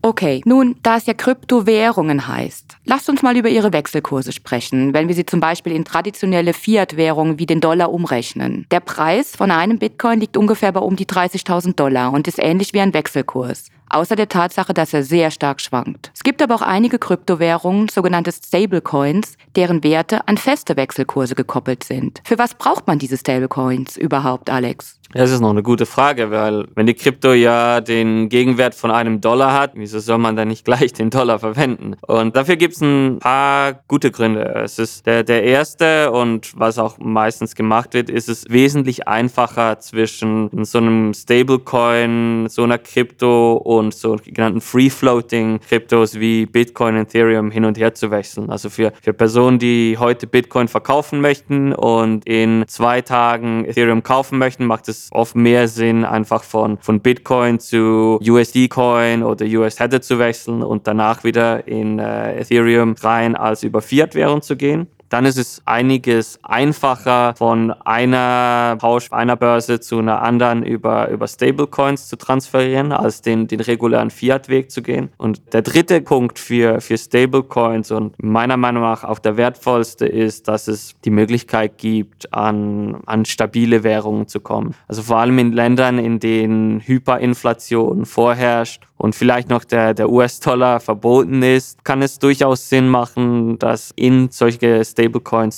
Okay, 0.01 0.43
nun, 0.45 0.77
da 0.85 0.97
es 0.97 1.07
ja 1.07 1.15
Kryptowährungen 1.15 2.29
heißt, 2.29 2.77
lasst 2.85 3.09
uns 3.09 3.23
mal 3.23 3.37
über 3.37 3.49
ihre 3.49 3.73
Wechselkurse 3.73 4.31
sprechen, 4.31 4.95
wenn 4.95 5.09
wir 5.09 5.15
sie 5.17 5.27
zum 5.27 5.41
Beispiel 5.41 5.73
in 5.73 5.85
traditionelle 5.85 6.53
Fiat-Währungen 6.53 7.41
wie 7.41 7.47
den 7.47 7.61
Dollar 7.61 7.93
umrechnen. 7.93 8.65
Der 8.71 8.79
Preis 8.79 9.35
von 9.35 9.51
einem 9.51 9.79
Bitcoin 9.79 10.21
liegt 10.21 10.37
ungefähr 10.37 10.71
bei 10.71 10.81
um 10.81 10.95
die 10.95 11.07
30.000 11.07 11.75
Dollar 11.75 12.13
und 12.13 12.29
ist 12.29 12.39
ähnlich 12.39 12.73
wie 12.75 12.81
ein 12.81 12.95
Wechselkurs. 12.95 13.71
Außer 13.91 14.17
der 14.17 14.29
Tatsache, 14.29 14.75
dass 14.75 14.93
er 14.93 15.03
sehr 15.03 15.31
stark 15.31 15.61
schwankt. 15.61 16.11
Es 16.15 16.23
gibt 16.23 16.43
aber 16.43 16.55
auch 16.55 16.63
einige 16.63 16.99
Kryptowährungen, 16.99 17.89
sogenannte 17.89 18.33
Stablecoins, 18.33 19.37
deren 19.57 19.85
Werte 19.85 20.27
an 20.29 20.37
feste 20.37 20.77
Wechselkurse 20.77 21.35
gekoppelt 21.35 21.85
sind. 21.85 22.21
Für 22.25 22.39
was 22.39 22.55
braucht 22.55 22.87
man 22.87 22.99
diese 22.99 23.17
Stablecoins 23.17 23.97
überhaupt, 23.97 24.51
Alex? 24.51 24.98
Das 25.15 25.31
ist 25.31 25.41
noch 25.41 25.51
eine 25.51 25.63
gute 25.63 25.87
Frage, 25.87 26.31
weil 26.31 26.67
wenn 26.75 26.85
die 26.85 26.93
Krypto 26.93 27.33
ja 27.33 27.81
den 27.81 28.29
Gegenwert 28.29 28.75
von 28.75 28.91
einem 28.91 29.23
Dollar 29.23 29.59
hat, 29.59 29.73
wieso 29.75 30.01
soll 30.01 30.19
man 30.19 30.37
dann 30.37 30.49
nicht 30.49 30.65
gleich 30.67 30.93
den 30.93 31.09
Dollar 31.09 31.39
verwenden? 31.39 31.97
Und 32.07 32.37
dafür 32.37 32.57
gibt 32.57 32.75
es 32.75 32.83
ein 32.83 33.19
paar 33.19 33.81
gute 33.89 34.11
Gründe. 34.11 34.45
Es 34.65 34.79
ist 34.79 35.07
der, 35.07 35.23
der 35.23 35.45
erste 35.45 36.13
und 36.13 36.53
was 36.59 36.79
auch 36.79 36.99
meistens 36.99 37.55
gemacht 37.55 37.95
wird, 37.95 38.11
ist 38.11 38.29
es 38.29 38.45
wesentlich 38.51 39.09
einfacher 39.09 39.79
zwischen 39.79 40.51
so 40.65 40.77
einem 40.77 41.15
Stablecoin, 41.15 42.47
so 42.51 42.65
einer 42.65 42.79
Krypto 42.79 43.55
und 43.55 43.95
so 43.95 44.17
genannten 44.23 44.61
Free-Floating-Kryptos 44.61 46.21
wie 46.21 46.45
Bitcoin, 46.45 46.97
Ethereum 46.97 47.51
hin 47.51 47.65
und 47.65 47.79
her 47.79 47.95
zu 47.95 48.11
wechseln. 48.11 48.51
Also 48.51 48.69
für, 48.69 48.93
für 49.01 49.15
Personen, 49.15 49.59
die 49.59 49.97
heute 49.99 50.27
Bitcoin 50.27 50.69
verkaufen 50.69 51.23
möchten 51.23 51.73
und 51.73 52.27
in 52.27 52.65
zwei 52.69 53.01
Tagen 53.01 53.65
Ethereum 53.65 54.03
kaufen 54.03 54.39
möchten, 54.39 54.67
macht 54.67 54.89
es 54.89 54.98
es 54.99 55.09
oft 55.13 55.37
mehr 55.37 55.69
Sinn, 55.69 56.05
einfach 56.05 56.43
von, 56.43 56.79
von 56.79 57.01
Bitcoin 57.01 57.61
zu 57.61 58.19
USD-Coin 58.23 59.23
oder 59.23 59.47
US 59.47 59.77
Tether 59.77 60.01
zu 60.01 60.19
wechseln 60.19 60.63
und 60.63 60.87
danach 60.87 61.25
wieder 61.25 61.67
in 61.67 61.99
äh, 61.99 62.41
Ethereum 62.41 62.95
rein 63.01 63.37
als 63.37 63.63
über 63.63 63.81
Fiat-Währung 63.81 64.43
zu 64.43 64.57
gehen 64.57 64.89
dann 65.09 65.25
ist 65.25 65.39
es 65.39 65.63
einiges 65.65 66.39
einfacher 66.43 67.35
von 67.37 67.73
einer 67.73 68.77
Pausch, 68.79 69.11
einer 69.11 69.37
Börse 69.37 69.81
zu 69.81 69.99
einer 69.99 70.23
anderen 70.23 70.63
über, 70.63 71.09
über 71.09 71.27
Stablecoins 71.27 72.09
zu 72.09 72.17
transferieren, 72.17 72.93
als 72.93 73.23
den, 73.23 73.47
den 73.47 73.61
regulären 73.61 74.11
Fiat-Weg 74.11 74.71
zu 74.71 74.83
gehen. 74.83 75.11
Und 75.17 75.53
der 75.53 75.63
dritte 75.63 76.01
Punkt 76.01 76.39
für, 76.39 76.81
für 76.81 76.99
Stablecoins 76.99 77.91
und 77.91 78.23
meiner 78.23 78.57
Meinung 78.57 78.83
nach 78.83 79.05
auch 79.05 79.19
der 79.19 79.37
wertvollste 79.37 80.07
ist, 80.07 80.49
dass 80.49 80.69
es 80.69 80.95
die 81.05 81.11
Möglichkeit 81.11 81.79
gibt, 81.79 82.33
an, 82.33 83.01
an 83.07 83.25
stabile 83.25 83.83
Währungen 83.83 84.29
zu 84.29 84.41
kommen. 84.41 84.75
Also 84.87 85.03
vor 85.03 85.19
allem 85.19 85.39
in 85.39 85.53
Ländern, 85.53 85.99
in 85.99 86.21
denen 86.21 86.81
Hyperinflation 86.81 88.05
vorherrscht 88.05 88.83
und 88.99 89.15
vielleicht 89.15 89.49
noch 89.49 89.65
der, 89.65 89.95
der 89.95 90.11
US-Dollar 90.11 90.81
verboten 90.81 91.43
ist, 91.43 91.85
kann 91.85 92.03
es 92.03 92.19
durchaus 92.19 92.69
Sinn 92.69 92.89
machen, 92.89 93.59
dass 93.59 93.93
in 93.95 94.29
solche 94.31 94.85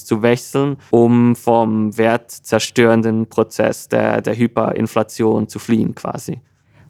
zu 0.04 0.23
wechseln, 0.23 0.76
um 0.90 1.35
vom 1.37 1.97
wertzerstörenden 1.97 3.26
Prozess 3.26 3.88
der, 3.88 4.20
der 4.20 4.37
Hyperinflation 4.37 5.49
zu 5.49 5.59
fliehen 5.59 5.94
quasi. 5.94 6.40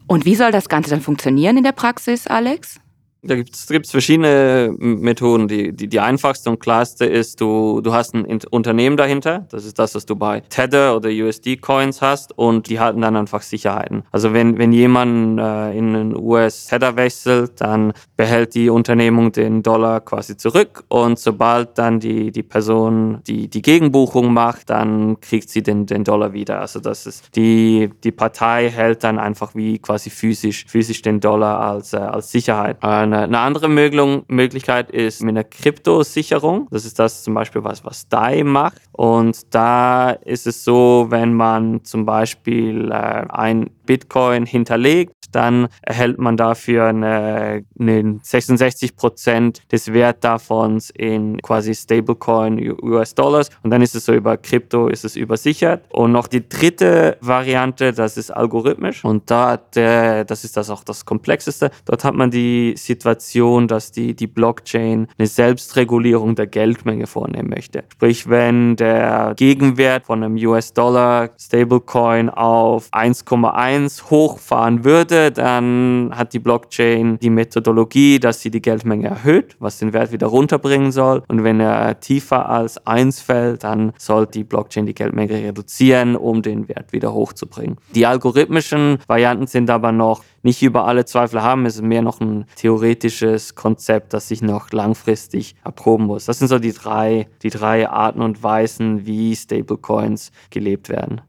Und 0.07 0.25
wie 0.25 0.35
soll 0.35 0.50
das 0.50 0.69
Ganze 0.69 0.90
dann 0.90 1.00
funktionieren 1.00 1.57
in 1.57 1.64
der 1.64 1.73
Praxis, 1.73 2.26
Alex? 2.26 2.80
Da 3.23 3.35
gibt 3.35 3.55
es 3.55 3.91
verschiedene 3.91 4.75
Methoden. 4.79 5.47
Die, 5.47 5.73
die, 5.73 5.89
die 5.89 6.00
einfachste 6.00 6.49
und 6.49 6.59
klarste 6.59 7.05
ist, 7.05 7.41
du, 7.41 7.81
du 7.83 7.93
hast 7.93 8.15
ein 8.15 8.41
Unternehmen 8.50 8.97
dahinter. 8.97 9.47
Das 9.50 9.65
ist 9.65 9.79
das, 9.79 9.95
was 9.95 10.07
du 10.07 10.17
bei 10.17 10.41
Tether 10.41 10.97
oder 10.97 11.11
USD-Coins 11.11 12.00
hast 12.00 12.37
und 12.39 12.69
die 12.69 12.81
halten 12.81 13.03
dann 13.03 13.17
einfach 13.17 13.43
Sicherheiten. 13.43 14.05
Also 14.11 14.33
wenn, 14.33 14.57
wenn 14.59 14.73
jemand 14.73 15.39
äh, 15.39 15.77
in 15.77 15.95
einen 15.95 16.17
US-Tether 16.17 16.97
wechselt, 16.97 17.61
dann 17.61 17.93
behält 18.17 18.55
die 18.55 18.71
Unternehmung 18.71 19.33
den 19.33 19.62
Dollar 19.62 20.00
quasi 20.00 20.37
zurück 20.37 20.85
und 20.89 21.19
sobald 21.19 21.77
dann 21.77 22.00
die, 22.00 22.33
die 22.33 22.43
Person 22.43 23.21
die, 23.27 23.49
die 23.49 23.62
Gegenbuchung 23.62 24.33
macht, 24.33 24.71
dann 24.71 25.21
kriegt 25.21 25.50
sie 25.50 25.62
den, 25.62 25.85
den 25.87 26.05
Dollar 26.05 26.33
wieder. 26.33 26.61
Also 26.61 26.81
das 26.81 27.07
ist 27.07 27.37
die, 27.37 27.91
die 28.03 28.12
Partei 28.12 28.71
hält 28.71 29.05
dann 29.05 29.19
einfach 29.19 29.55
wie 29.55 29.79
quasi 29.79 30.09
physisch, 30.09 30.65
physisch 30.67 31.03
den 31.03 31.21
Dollar 31.21 31.61
als, 31.61 31.93
äh, 31.93 31.99
als 31.99 32.31
Sicherheit. 32.31 32.79
Äh, 32.83 33.10
eine, 33.12 33.38
andere 33.38 33.69
Möglichkeit 33.69 34.90
ist 34.90 35.23
mit 35.23 35.31
einer 35.31 35.45
Kryptosicherung. 35.45 36.69
Das 36.71 36.85
ist 36.85 36.99
das 36.99 37.23
zum 37.23 37.35
Beispiel 37.35 37.64
was, 37.64 37.85
was 37.85 38.09
DAI 38.09 38.45
macht. 38.45 38.81
Und 38.93 39.55
da 39.55 40.11
ist 40.11 40.47
es 40.47 40.64
so, 40.64 41.07
wenn 41.11 41.35
man 41.35 41.85
zum 41.85 42.05
Beispiel 42.05 42.90
äh, 42.90 42.95
ein 42.95 43.71
Bitcoin 43.87 44.47
hinterlegt, 44.47 45.14
dann 45.33 45.69
erhält 45.83 46.19
man 46.19 46.37
dafür 46.37 46.87
eine, 46.87 47.65
eine 47.79 48.21
66 48.23 48.97
Prozent 48.97 49.63
des 49.73 49.93
Wert 49.93 50.25
davon 50.25 50.81
in 50.95 51.41
quasi 51.43 51.75
Stablecoin 51.75 52.77
US-Dollars 52.83 53.51
und 53.63 53.71
dann 53.71 53.83
ist 53.83 53.95
es 53.95 54.05
so 54.05 54.13
über 54.13 54.37
Krypto 54.37 54.89
ist 54.89 55.05
es 55.05 55.17
übersichert. 55.17 55.85
Und 55.91 56.13
noch 56.13 56.27
die 56.27 56.49
dritte 56.49 57.17
Variante, 57.21 57.93
das 57.93 58.17
ist 58.17 58.31
algorithmisch 58.31 59.05
und 59.05 59.31
da 59.31 59.57
der, 59.57 60.25
das 60.25 60.45
ist 60.45 60.57
das 60.57 60.71
auch 60.71 60.85
das 60.85 61.05
komplexeste. 61.05 61.71
Dort 61.85 62.05
hat 62.05 62.15
man 62.15 62.31
die 62.31 62.75
Situation, 62.77 63.69
dass 63.69 63.93
die, 63.93 64.15
die 64.15 64.27
Blockchain 64.27 65.09
eine 65.19 65.27
Selbstregulierung 65.27 66.35
der 66.35 66.47
Geldmenge 66.47 67.07
vornehmen 67.07 67.51
möchte. 67.51 67.85
Sprich, 67.93 68.29
wenn 68.29 68.77
der 68.77 69.35
Gegenwert 69.37 70.07
von 70.07 70.23
einem 70.23 70.37
US-Dollar 70.37 71.31
Stablecoin 71.39 72.31
auf 72.31 72.89
1,1 72.93 74.11
hochfahren 74.11 74.85
würde, 74.85 75.20
dann 75.29 76.12
hat 76.15 76.33
die 76.33 76.39
Blockchain 76.39 77.19
die 77.19 77.31
Methodologie, 77.31 78.19
dass 78.19 78.41
sie 78.41 78.50
die 78.50 78.62
Geldmenge 78.62 79.09
erhöht, 79.09 79.57
was 79.59 79.79
den 79.79 79.93
Wert 79.93 80.12
wieder 80.12 80.29
runterbringen 80.29 80.93
soll. 80.93 81.23
Und 81.29 81.45
wenn 81.45 81.61
er 81.61 82.00
tiefer 82.00 82.49
als 82.49 82.87
1 82.87 83.21
fällt, 83.21 83.65
dann 83.65 83.93
soll 83.99 84.27
die 84.27 84.45
Blockchain 84.45 84.87
die 84.87 84.95
Geldmenge 84.95 85.35
reduzieren, 85.35 86.17
um 86.17 86.43
den 86.43 86.69
Wert 86.69 86.93
wieder 86.93 87.12
hochzubringen. 87.12 87.77
Die 87.95 88.07
algorithmischen 88.07 88.99
Varianten 89.07 89.47
sind 89.47 89.69
aber 89.69 89.93
noch 89.93 90.23
nicht 90.43 90.62
über 90.62 90.87
alle 90.87 91.05
Zweifel 91.05 91.43
haben. 91.43 91.67
Es 91.67 91.77
ist 91.77 91.83
mehr 91.83 92.03
noch 92.03 92.21
ein 92.21 92.47
theoretisches 92.57 93.55
Konzept, 93.55 94.15
das 94.15 94.29
sich 94.29 94.43
noch 94.43 94.71
langfristig 94.73 95.55
erproben 95.65 96.07
muss. 96.07 96.25
Das 96.27 96.39
sind 96.39 96.49
so 96.49 96.59
die 96.59 96.73
drei, 96.73 97.29
die 97.43 97.50
drei 97.50 97.89
Arten 97.89 98.23
und 98.23 98.43
Weisen, 98.43 99.07
wie 99.07 99.37
Stablecoins 99.37 100.33
gelebt 100.50 100.89
werden. 100.89 101.21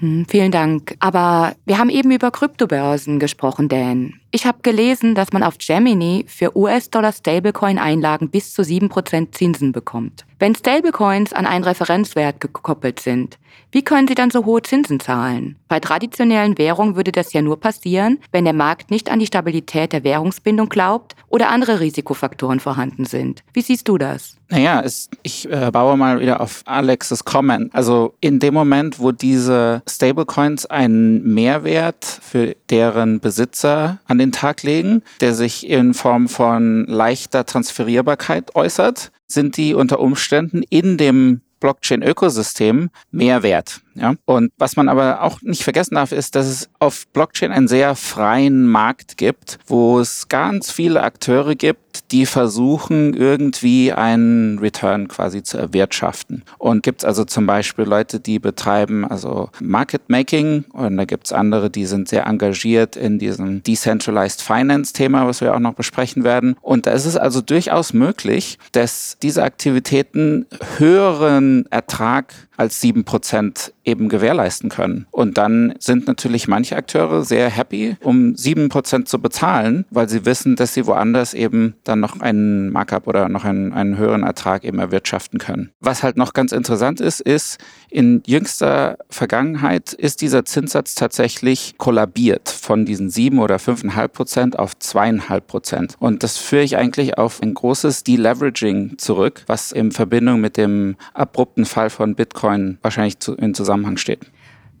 Hm, 0.00 0.26
vielen 0.28 0.52
Dank. 0.52 0.96
Aber 1.00 1.54
wir 1.64 1.78
haben 1.78 1.90
eben 1.90 2.10
über 2.10 2.30
Kryptobörsen 2.30 3.18
gesprochen, 3.18 3.68
Dan. 3.68 4.17
Ich 4.30 4.44
habe 4.44 4.58
gelesen, 4.60 5.14
dass 5.14 5.32
man 5.32 5.42
auf 5.42 5.56
Gemini 5.56 6.26
für 6.28 6.54
US-Dollar-Stablecoin-Einlagen 6.54 8.28
bis 8.28 8.52
zu 8.52 8.60
7% 8.60 9.32
Zinsen 9.32 9.72
bekommt. 9.72 10.26
Wenn 10.38 10.54
Stablecoins 10.54 11.32
an 11.32 11.46
einen 11.46 11.64
Referenzwert 11.64 12.40
gekoppelt 12.40 13.00
sind, 13.00 13.38
wie 13.70 13.82
können 13.82 14.08
sie 14.08 14.14
dann 14.14 14.30
so 14.30 14.46
hohe 14.46 14.62
Zinsen 14.62 15.00
zahlen? 15.00 15.56
Bei 15.68 15.80
traditionellen 15.80 16.56
Währungen 16.56 16.96
würde 16.96 17.12
das 17.12 17.32
ja 17.32 17.42
nur 17.42 17.60
passieren, 17.60 18.18
wenn 18.32 18.44
der 18.44 18.54
Markt 18.54 18.90
nicht 18.90 19.10
an 19.10 19.18
die 19.18 19.26
Stabilität 19.26 19.92
der 19.92 20.04
Währungsbindung 20.04 20.68
glaubt 20.68 21.16
oder 21.28 21.50
andere 21.50 21.80
Risikofaktoren 21.80 22.60
vorhanden 22.60 23.04
sind. 23.04 23.42
Wie 23.52 23.60
siehst 23.60 23.88
du 23.88 23.98
das? 23.98 24.36
Naja, 24.48 24.80
es, 24.82 25.10
ich 25.22 25.50
äh, 25.50 25.70
baue 25.70 25.98
mal 25.98 26.20
wieder 26.20 26.40
auf 26.40 26.62
Alexes 26.64 27.24
Comment. 27.24 27.74
Also 27.74 28.14
in 28.22 28.38
dem 28.38 28.54
Moment, 28.54 28.98
wo 28.98 29.12
diese 29.12 29.82
Stablecoins 29.86 30.64
einen 30.64 31.34
Mehrwert 31.34 32.04
für 32.04 32.56
deren 32.70 33.20
Besitzer 33.20 33.98
an 34.06 34.17
den 34.18 34.32
Tag 34.32 34.62
legen, 34.62 35.02
der 35.20 35.34
sich 35.34 35.68
in 35.68 35.94
Form 35.94 36.28
von 36.28 36.84
leichter 36.86 37.46
Transferierbarkeit 37.46 38.54
äußert, 38.54 39.10
sind 39.26 39.56
die 39.56 39.74
unter 39.74 40.00
Umständen 40.00 40.62
in 40.68 40.96
dem 40.96 41.42
Blockchain-Ökosystem 41.60 42.90
mehr 43.10 43.42
wert. 43.42 43.80
Ja? 43.98 44.14
Und 44.24 44.52
was 44.58 44.76
man 44.76 44.88
aber 44.88 45.22
auch 45.22 45.40
nicht 45.42 45.62
vergessen 45.62 45.94
darf, 45.94 46.12
ist, 46.12 46.34
dass 46.34 46.46
es 46.46 46.68
auf 46.78 47.06
Blockchain 47.08 47.52
einen 47.52 47.68
sehr 47.68 47.94
freien 47.94 48.66
Markt 48.66 49.16
gibt, 49.16 49.58
wo 49.66 50.00
es 50.00 50.28
ganz 50.28 50.70
viele 50.70 51.02
Akteure 51.02 51.54
gibt, 51.54 52.10
die 52.12 52.26
versuchen, 52.26 53.14
irgendwie 53.14 53.92
einen 53.92 54.58
Return 54.58 55.08
quasi 55.08 55.42
zu 55.42 55.58
erwirtschaften. 55.58 56.42
Und 56.58 56.82
gibt 56.82 57.02
es 57.02 57.04
also 57.04 57.24
zum 57.24 57.46
Beispiel 57.46 57.84
Leute, 57.84 58.20
die 58.20 58.38
betreiben 58.38 59.04
also 59.04 59.50
Market 59.60 60.08
Making 60.08 60.64
und 60.72 60.96
da 60.96 61.04
gibt 61.04 61.26
es 61.26 61.32
andere, 61.32 61.70
die 61.70 61.86
sind 61.86 62.08
sehr 62.08 62.26
engagiert 62.26 62.96
in 62.96 63.18
diesem 63.18 63.62
Decentralized 63.62 64.42
Finance 64.42 64.92
Thema, 64.92 65.26
was 65.26 65.40
wir 65.40 65.54
auch 65.54 65.60
noch 65.60 65.74
besprechen 65.74 66.24
werden. 66.24 66.56
Und 66.60 66.86
da 66.86 66.92
ist 66.92 67.04
es 67.04 67.16
also 67.16 67.40
durchaus 67.40 67.92
möglich, 67.92 68.58
dass 68.72 69.16
diese 69.22 69.42
Aktivitäten 69.42 70.46
höheren 70.78 71.66
Ertrag 71.70 72.34
als 72.56 72.80
sieben 72.80 73.04
Prozent 73.04 73.72
eben 73.88 74.08
gewährleisten 74.08 74.68
können. 74.68 75.06
Und 75.10 75.38
dann 75.38 75.74
sind 75.78 76.06
natürlich 76.06 76.46
manche 76.46 76.76
Akteure 76.76 77.24
sehr 77.24 77.48
happy, 77.48 77.96
um 78.02 78.36
sieben 78.36 78.68
Prozent 78.68 79.08
zu 79.08 79.20
bezahlen, 79.20 79.84
weil 79.90 80.08
sie 80.08 80.24
wissen, 80.24 80.56
dass 80.56 80.74
sie 80.74 80.86
woanders 80.86 81.34
eben 81.34 81.74
dann 81.84 82.00
noch 82.00 82.20
einen 82.20 82.70
Markup 82.70 83.06
oder 83.06 83.28
noch 83.28 83.44
einen, 83.44 83.72
einen 83.72 83.96
höheren 83.96 84.22
Ertrag 84.22 84.64
eben 84.64 84.78
erwirtschaften 84.78 85.38
können. 85.38 85.70
Was 85.80 86.02
halt 86.02 86.16
noch 86.16 86.32
ganz 86.32 86.52
interessant 86.52 87.00
ist, 87.00 87.20
ist, 87.20 87.58
in 87.90 88.22
jüngster 88.26 88.98
Vergangenheit 89.08 89.92
ist 89.94 90.20
dieser 90.20 90.44
Zinssatz 90.44 90.94
tatsächlich 90.94 91.74
kollabiert 91.78 92.48
von 92.50 92.84
diesen 92.84 93.08
sieben 93.08 93.38
oder 93.38 93.58
fünfeinhalb 93.58 94.12
Prozent 94.12 94.58
auf 94.58 94.78
zweieinhalb 94.78 95.46
Prozent. 95.46 95.94
Und 95.98 96.22
das 96.22 96.36
führe 96.36 96.62
ich 96.62 96.76
eigentlich 96.76 97.16
auf 97.16 97.42
ein 97.42 97.54
großes 97.54 98.04
Deleveraging 98.04 98.98
zurück, 98.98 99.44
was 99.46 99.72
in 99.72 99.92
Verbindung 99.92 100.40
mit 100.40 100.56
dem 100.56 100.96
abrupten 101.14 101.64
Fall 101.64 101.88
von 101.90 102.14
Bitcoin 102.14 102.78
wahrscheinlich 102.82 103.16
in 103.38 103.54
Zusammenhang 103.54 103.77
steht. 103.96 104.30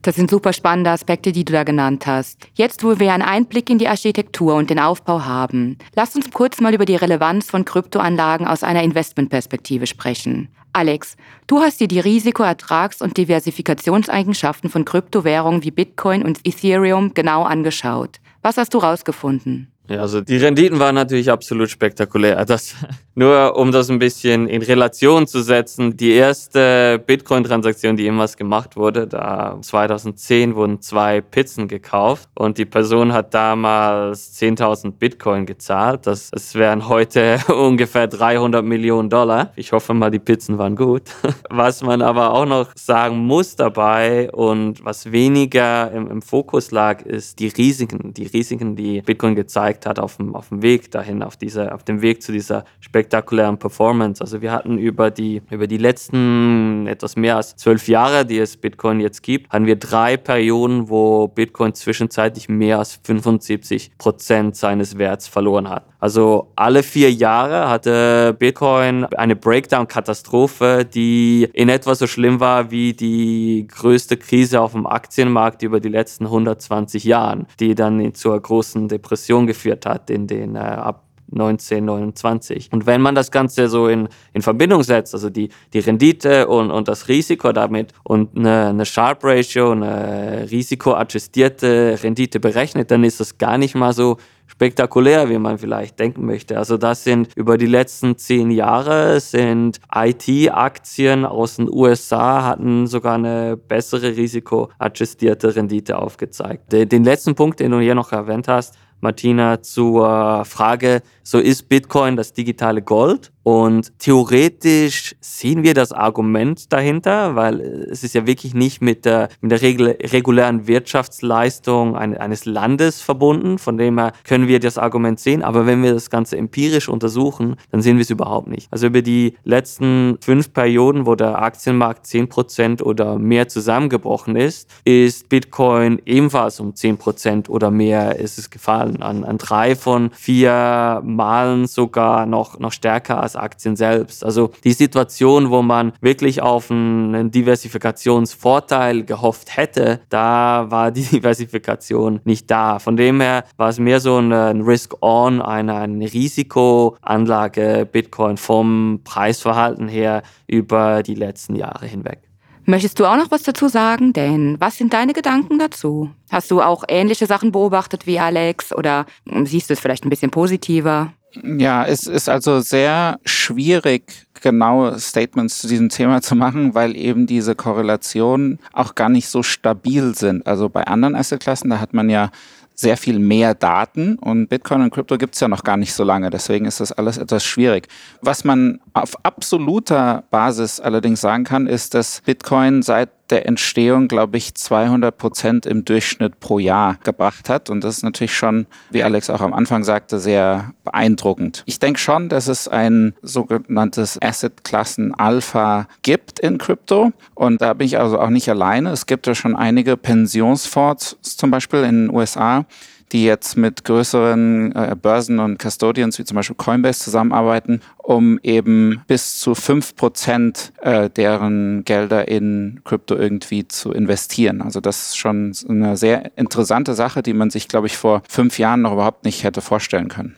Das 0.02 0.14
sind 0.14 0.30
super 0.30 0.52
spannende 0.52 0.90
Aspekte, 0.90 1.32
die 1.32 1.44
du 1.44 1.52
da 1.52 1.64
genannt 1.64 2.06
hast. 2.06 2.46
Jetzt, 2.54 2.84
wo 2.84 3.00
wir 3.00 3.12
einen 3.12 3.22
Einblick 3.22 3.68
in 3.68 3.78
die 3.78 3.88
Architektur 3.88 4.54
und 4.54 4.70
den 4.70 4.78
Aufbau 4.78 5.24
haben, 5.24 5.76
lasst 5.96 6.14
uns 6.14 6.30
kurz 6.30 6.60
mal 6.60 6.72
über 6.72 6.84
die 6.84 6.94
Relevanz 6.94 7.50
von 7.50 7.64
Kryptoanlagen 7.64 8.46
aus 8.46 8.62
einer 8.62 8.84
Investmentperspektive 8.84 9.88
sprechen. 9.88 10.48
Alex, 10.72 11.16
du 11.48 11.60
hast 11.60 11.80
dir 11.80 11.88
die 11.88 11.98
Risiko-, 11.98 12.44
Ertrags- 12.44 13.02
und 13.02 13.16
Diversifikationseigenschaften 13.16 14.70
von 14.70 14.84
Kryptowährungen 14.84 15.64
wie 15.64 15.72
Bitcoin 15.72 16.22
und 16.22 16.38
Ethereum 16.44 17.14
genau 17.14 17.42
angeschaut. 17.42 18.20
Was 18.42 18.56
hast 18.56 18.74
du 18.74 18.78
rausgefunden? 18.78 19.72
Ja, 19.88 20.02
also 20.02 20.20
die 20.20 20.36
Renditen 20.36 20.78
waren 20.78 20.94
natürlich 20.94 21.30
absolut 21.30 21.70
spektakulär. 21.70 22.44
Das, 22.58 22.74
nur 23.14 23.56
um 23.56 23.72
das 23.72 23.90
ein 23.90 23.98
bisschen 23.98 24.48
in 24.48 24.62
Relation 24.62 25.26
zu 25.26 25.42
setzen, 25.42 25.96
die 25.96 26.12
erste 26.12 27.02
Bitcoin-Transaktion, 27.04 27.96
die 27.96 28.04
jemals 28.04 28.36
gemacht 28.36 28.76
wurde, 28.76 29.06
da 29.06 29.58
2010 29.60 30.54
wurden 30.54 30.80
zwei 30.80 31.20
Pizzen 31.20 31.68
gekauft 31.68 32.28
und 32.34 32.58
die 32.58 32.64
Person 32.64 33.12
hat 33.12 33.34
damals 33.34 34.40
10.000 34.40 34.92
Bitcoin 34.92 35.46
gezahlt. 35.46 36.06
Das, 36.06 36.30
das 36.30 36.54
wären 36.54 36.88
heute 36.88 37.38
ungefähr 37.48 38.06
300 38.06 38.64
Millionen 38.64 39.10
Dollar. 39.10 39.52
Ich 39.56 39.72
hoffe 39.72 39.94
mal, 39.94 40.10
die 40.10 40.20
Pizzen 40.20 40.56
waren 40.56 40.76
gut. 40.76 41.02
Was 41.50 41.82
man 41.82 42.02
aber 42.02 42.32
auch 42.32 42.46
noch 42.46 42.68
sagen 42.76 43.18
muss 43.18 43.56
dabei 43.56 44.30
und 44.30 44.84
was 44.84 45.10
weniger 45.12 45.90
im, 45.92 46.10
im 46.10 46.22
Fokus 46.22 46.70
lag, 46.70 47.02
ist 47.02 47.38
die 47.40 47.48
Risiken. 47.48 48.14
Die 48.14 48.26
Risiken, 48.26 48.76
die 48.76 49.02
Bitcoin 49.02 49.34
gezeigt 49.34 49.77
gezeigt 49.78 49.86
hat 49.86 49.98
auf 49.98 50.16
dem, 50.16 50.34
auf 50.34 50.48
dem 50.48 50.62
Weg 50.62 50.90
dahin, 50.90 51.22
auf, 51.22 51.36
dieser, 51.36 51.74
auf 51.74 51.84
dem 51.84 52.02
Weg 52.02 52.22
zu 52.22 52.32
dieser 52.32 52.64
spektakulären 52.80 53.58
Performance. 53.58 54.20
Also 54.20 54.40
wir 54.42 54.52
hatten 54.52 54.78
über 54.78 55.10
die, 55.10 55.42
über 55.50 55.66
die 55.66 55.78
letzten 55.78 56.86
etwas 56.86 57.16
mehr 57.16 57.36
als 57.36 57.56
zwölf 57.56 57.88
Jahre, 57.88 58.24
die 58.24 58.38
es 58.38 58.56
Bitcoin 58.56 59.00
jetzt 59.00 59.22
gibt, 59.22 59.50
hatten 59.50 59.66
wir 59.66 59.76
drei 59.76 60.16
Perioden, 60.16 60.88
wo 60.88 61.28
Bitcoin 61.28 61.74
zwischenzeitlich 61.74 62.48
mehr 62.48 62.78
als 62.78 63.00
75 63.02 63.92
Prozent 63.98 64.56
seines 64.56 64.98
Werts 64.98 65.28
verloren 65.28 65.68
hat. 65.68 65.84
Also 66.00 66.52
alle 66.54 66.84
vier 66.84 67.12
Jahre 67.12 67.68
hatte 67.68 68.36
Bitcoin 68.38 69.04
eine 69.04 69.34
Breakdown-Katastrophe, 69.34 70.84
die 70.84 71.48
in 71.52 71.68
etwa 71.68 71.94
so 71.96 72.06
schlimm 72.06 72.38
war 72.38 72.70
wie 72.70 72.92
die 72.92 73.66
größte 73.68 74.16
Krise 74.16 74.60
auf 74.60 74.72
dem 74.72 74.86
Aktienmarkt 74.86 75.62
über 75.64 75.80
die 75.80 75.88
letzten 75.88 76.26
120 76.26 77.02
Jahren, 77.02 77.46
die 77.58 77.74
dann 77.74 78.14
zur 78.14 78.40
großen 78.40 78.86
Depression 78.86 79.48
geführt 79.48 79.67
hat 79.70 80.10
in 80.10 80.26
den 80.26 80.56
äh, 80.56 80.58
ab 80.58 81.04
1929. 81.32 82.70
Und 82.72 82.86
wenn 82.86 83.00
man 83.00 83.14
das 83.14 83.30
Ganze 83.30 83.68
so 83.68 83.88
in, 83.88 84.08
in 84.32 84.42
Verbindung 84.42 84.82
setzt, 84.82 85.14
also 85.14 85.30
die, 85.30 85.50
die 85.72 85.78
Rendite 85.80 86.48
und, 86.48 86.70
und 86.70 86.88
das 86.88 87.08
Risiko 87.08 87.52
damit 87.52 87.92
und 88.02 88.36
eine, 88.36 88.68
eine 88.68 88.86
Sharp 88.86 89.24
Ratio, 89.24 89.72
eine 89.72 90.46
risikoadjustierte 90.50 91.98
Rendite 92.02 92.40
berechnet, 92.40 92.90
dann 92.90 93.04
ist 93.04 93.20
das 93.20 93.38
gar 93.38 93.58
nicht 93.58 93.74
mal 93.74 93.92
so 93.92 94.16
spektakulär, 94.46 95.28
wie 95.28 95.38
man 95.38 95.58
vielleicht 95.58 95.98
denken 95.98 96.24
möchte. 96.24 96.56
Also 96.56 96.78
das 96.78 97.04
sind 97.04 97.28
über 97.36 97.58
die 97.58 97.66
letzten 97.66 98.16
zehn 98.16 98.50
Jahre 98.50 99.20
sind 99.20 99.78
IT-Aktien 99.94 101.26
aus 101.26 101.56
den 101.56 101.68
USA 101.68 102.44
hatten 102.44 102.86
sogar 102.86 103.16
eine 103.16 103.58
bessere 103.58 104.16
risikoadjustierte 104.16 105.54
Rendite 105.54 105.98
aufgezeigt. 105.98 106.72
Den 106.72 107.04
letzten 107.04 107.34
Punkt, 107.34 107.60
den 107.60 107.72
du 107.72 107.80
hier 107.80 107.94
noch 107.94 108.12
erwähnt 108.12 108.48
hast, 108.48 108.74
Martina, 109.00 109.62
zur 109.62 110.44
Frage, 110.44 111.02
so 111.22 111.38
ist 111.38 111.68
Bitcoin 111.68 112.16
das 112.16 112.32
digitale 112.32 112.82
Gold? 112.82 113.32
Und 113.48 113.98
theoretisch 113.98 115.16
sehen 115.22 115.62
wir 115.62 115.72
das 115.72 115.90
Argument 115.90 116.70
dahinter, 116.70 117.34
weil 117.34 117.60
es 117.60 118.04
ist 118.04 118.14
ja 118.14 118.26
wirklich 118.26 118.52
nicht 118.52 118.82
mit 118.82 119.06
der, 119.06 119.30
mit 119.40 119.50
der 119.50 119.62
regulären 119.62 120.66
Wirtschaftsleistung 120.66 121.96
eines 121.96 122.44
Landes 122.44 123.00
verbunden. 123.00 123.56
Von 123.56 123.78
dem 123.78 123.98
her 123.98 124.12
können 124.24 124.48
wir 124.48 124.60
das 124.60 124.76
Argument 124.76 125.18
sehen. 125.18 125.42
Aber 125.42 125.64
wenn 125.64 125.82
wir 125.82 125.94
das 125.94 126.10
Ganze 126.10 126.36
empirisch 126.36 126.90
untersuchen, 126.90 127.56
dann 127.70 127.80
sehen 127.80 127.96
wir 127.96 128.02
es 128.02 128.10
überhaupt 128.10 128.48
nicht. 128.48 128.68
Also 128.70 128.88
über 128.88 129.00
die 129.00 129.38
letzten 129.44 130.18
fünf 130.20 130.52
Perioden, 130.52 131.06
wo 131.06 131.14
der 131.14 131.40
Aktienmarkt 131.40 132.04
10% 132.04 132.82
oder 132.82 133.18
mehr 133.18 133.48
zusammengebrochen 133.48 134.36
ist, 134.36 134.68
ist 134.84 135.30
Bitcoin 135.30 136.02
ebenfalls 136.04 136.60
um 136.60 136.72
10% 136.72 137.48
oder 137.48 137.70
mehr 137.70 138.16
ist 138.16 138.38
es 138.38 138.50
gefallen. 138.50 139.00
An, 139.00 139.24
an 139.24 139.38
drei 139.38 139.74
von 139.74 140.10
vier 140.10 141.00
Malen 141.02 141.66
sogar 141.66 142.26
noch, 142.26 142.58
noch 142.58 142.72
stärker 142.72 143.22
als 143.22 143.37
Aktien 143.42 143.76
selbst. 143.76 144.24
Also 144.24 144.50
die 144.64 144.72
Situation, 144.72 145.50
wo 145.50 145.62
man 145.62 145.92
wirklich 146.00 146.42
auf 146.42 146.70
einen 146.70 147.30
Diversifikationsvorteil 147.30 149.04
gehofft 149.04 149.56
hätte, 149.56 150.00
da 150.08 150.66
war 150.70 150.90
die 150.90 151.02
Diversifikation 151.12 152.20
nicht 152.24 152.50
da. 152.50 152.78
Von 152.78 152.96
dem 152.96 153.20
her 153.20 153.44
war 153.56 153.68
es 153.68 153.78
mehr 153.78 154.00
so 154.00 154.18
ein 154.18 154.32
Risk-on, 154.32 155.40
eine, 155.40 155.74
eine 155.74 156.12
Risikoanlage 156.12 157.88
Bitcoin 157.90 158.36
vom 158.36 159.00
Preisverhalten 159.04 159.88
her 159.88 160.22
über 160.46 161.02
die 161.02 161.14
letzten 161.14 161.56
Jahre 161.56 161.86
hinweg. 161.86 162.28
Möchtest 162.68 163.00
du 163.00 163.06
auch 163.06 163.16
noch 163.16 163.30
was 163.30 163.44
dazu 163.44 163.68
sagen? 163.68 164.12
Denn 164.12 164.56
was 164.60 164.76
sind 164.76 164.92
deine 164.92 165.14
Gedanken 165.14 165.58
dazu? 165.58 166.10
Hast 166.30 166.50
du 166.50 166.60
auch 166.60 166.84
ähnliche 166.86 167.24
Sachen 167.24 167.50
beobachtet 167.50 168.06
wie 168.06 168.18
Alex 168.18 168.74
oder 168.74 169.06
siehst 169.44 169.70
du 169.70 169.72
es 169.72 169.80
vielleicht 169.80 170.04
ein 170.04 170.10
bisschen 170.10 170.30
positiver? 170.30 171.14
Ja, 171.42 171.84
es 171.84 172.06
ist 172.06 172.28
also 172.28 172.60
sehr 172.60 173.18
schwierig, 173.24 174.26
genaue 174.40 174.98
Statements 174.98 175.60
zu 175.60 175.68
diesem 175.68 175.88
Thema 175.88 176.22
zu 176.22 176.34
machen, 176.34 176.74
weil 176.74 176.96
eben 176.96 177.26
diese 177.26 177.54
Korrelationen 177.54 178.58
auch 178.72 178.94
gar 178.94 179.08
nicht 179.08 179.28
so 179.28 179.42
stabil 179.42 180.14
sind. 180.14 180.46
Also 180.46 180.68
bei 180.68 180.86
anderen 180.86 181.14
Assetklassen, 181.14 181.70
da 181.70 181.80
hat 181.80 181.94
man 181.94 182.08
ja 182.08 182.30
sehr 182.74 182.96
viel 182.96 183.18
mehr 183.18 183.54
Daten 183.54 184.14
und 184.18 184.46
Bitcoin 184.46 184.82
und 184.82 184.90
Krypto 184.92 185.18
gibt 185.18 185.34
es 185.34 185.40
ja 185.40 185.48
noch 185.48 185.64
gar 185.64 185.76
nicht 185.76 185.92
so 185.92 186.04
lange. 186.04 186.30
Deswegen 186.30 186.64
ist 186.64 186.78
das 186.78 186.92
alles 186.92 187.18
etwas 187.18 187.44
schwierig. 187.44 187.88
Was 188.22 188.44
man 188.44 188.80
auf 188.92 189.16
absoluter 189.24 190.22
Basis 190.30 190.78
allerdings 190.78 191.20
sagen 191.20 191.42
kann, 191.42 191.66
ist, 191.66 191.94
dass 191.94 192.20
Bitcoin 192.24 192.82
seit 192.82 193.10
der 193.30 193.46
Entstehung, 193.46 194.08
glaube 194.08 194.36
ich, 194.36 194.54
200 194.54 195.16
Prozent 195.16 195.66
im 195.66 195.84
Durchschnitt 195.84 196.40
pro 196.40 196.58
Jahr 196.58 196.98
gebracht 197.04 197.48
hat. 197.48 197.70
Und 197.70 197.84
das 197.84 197.98
ist 197.98 198.02
natürlich 198.02 198.36
schon, 198.36 198.66
wie 198.90 199.02
Alex 199.02 199.30
auch 199.30 199.40
am 199.40 199.52
Anfang 199.52 199.84
sagte, 199.84 200.18
sehr 200.18 200.72
beeindruckend. 200.84 201.62
Ich 201.66 201.78
denke 201.78 202.00
schon, 202.00 202.28
dass 202.28 202.48
es 202.48 202.68
ein 202.68 203.14
sogenanntes 203.22 204.20
Asset-Klassen 204.20 205.14
Alpha 205.14 205.88
gibt 206.02 206.38
in 206.38 206.58
Krypto. 206.58 207.12
Und 207.34 207.60
da 207.60 207.74
bin 207.74 207.86
ich 207.86 207.98
also 207.98 208.18
auch 208.18 208.30
nicht 208.30 208.48
alleine. 208.48 208.90
Es 208.90 209.06
gibt 209.06 209.26
ja 209.26 209.34
schon 209.34 209.56
einige 209.56 209.96
Pensionsfonds, 209.96 211.18
zum 211.22 211.50
Beispiel 211.50 211.80
in 211.80 212.06
den 212.06 212.14
USA, 212.14 212.64
die 213.12 213.24
jetzt 213.24 213.56
mit 213.56 213.84
größeren 213.84 214.74
äh, 214.74 214.96
Börsen 215.00 215.38
und 215.38 215.58
Custodians 215.58 216.18
wie 216.18 216.24
zum 216.24 216.36
Beispiel 216.36 216.56
Coinbase 216.56 217.00
zusammenarbeiten, 217.00 217.80
um 217.98 218.38
eben 218.42 219.02
bis 219.06 219.38
zu 219.38 219.54
fünf 219.54 219.96
Prozent 219.96 220.72
äh, 220.80 221.10
deren 221.10 221.84
Gelder 221.84 222.28
in 222.28 222.80
Krypto 222.84 223.16
irgendwie 223.16 223.66
zu 223.68 223.92
investieren. 223.92 224.62
Also 224.62 224.80
das 224.80 225.08
ist 225.08 225.16
schon 225.16 225.54
eine 225.68 225.96
sehr 225.96 226.36
interessante 226.36 226.94
Sache, 226.94 227.22
die 227.22 227.34
man 227.34 227.50
sich, 227.50 227.68
glaube 227.68 227.86
ich, 227.86 227.96
vor 227.96 228.22
fünf 228.28 228.58
Jahren 228.58 228.82
noch 228.82 228.92
überhaupt 228.92 229.24
nicht 229.24 229.44
hätte 229.44 229.60
vorstellen 229.60 230.08
können. 230.08 230.36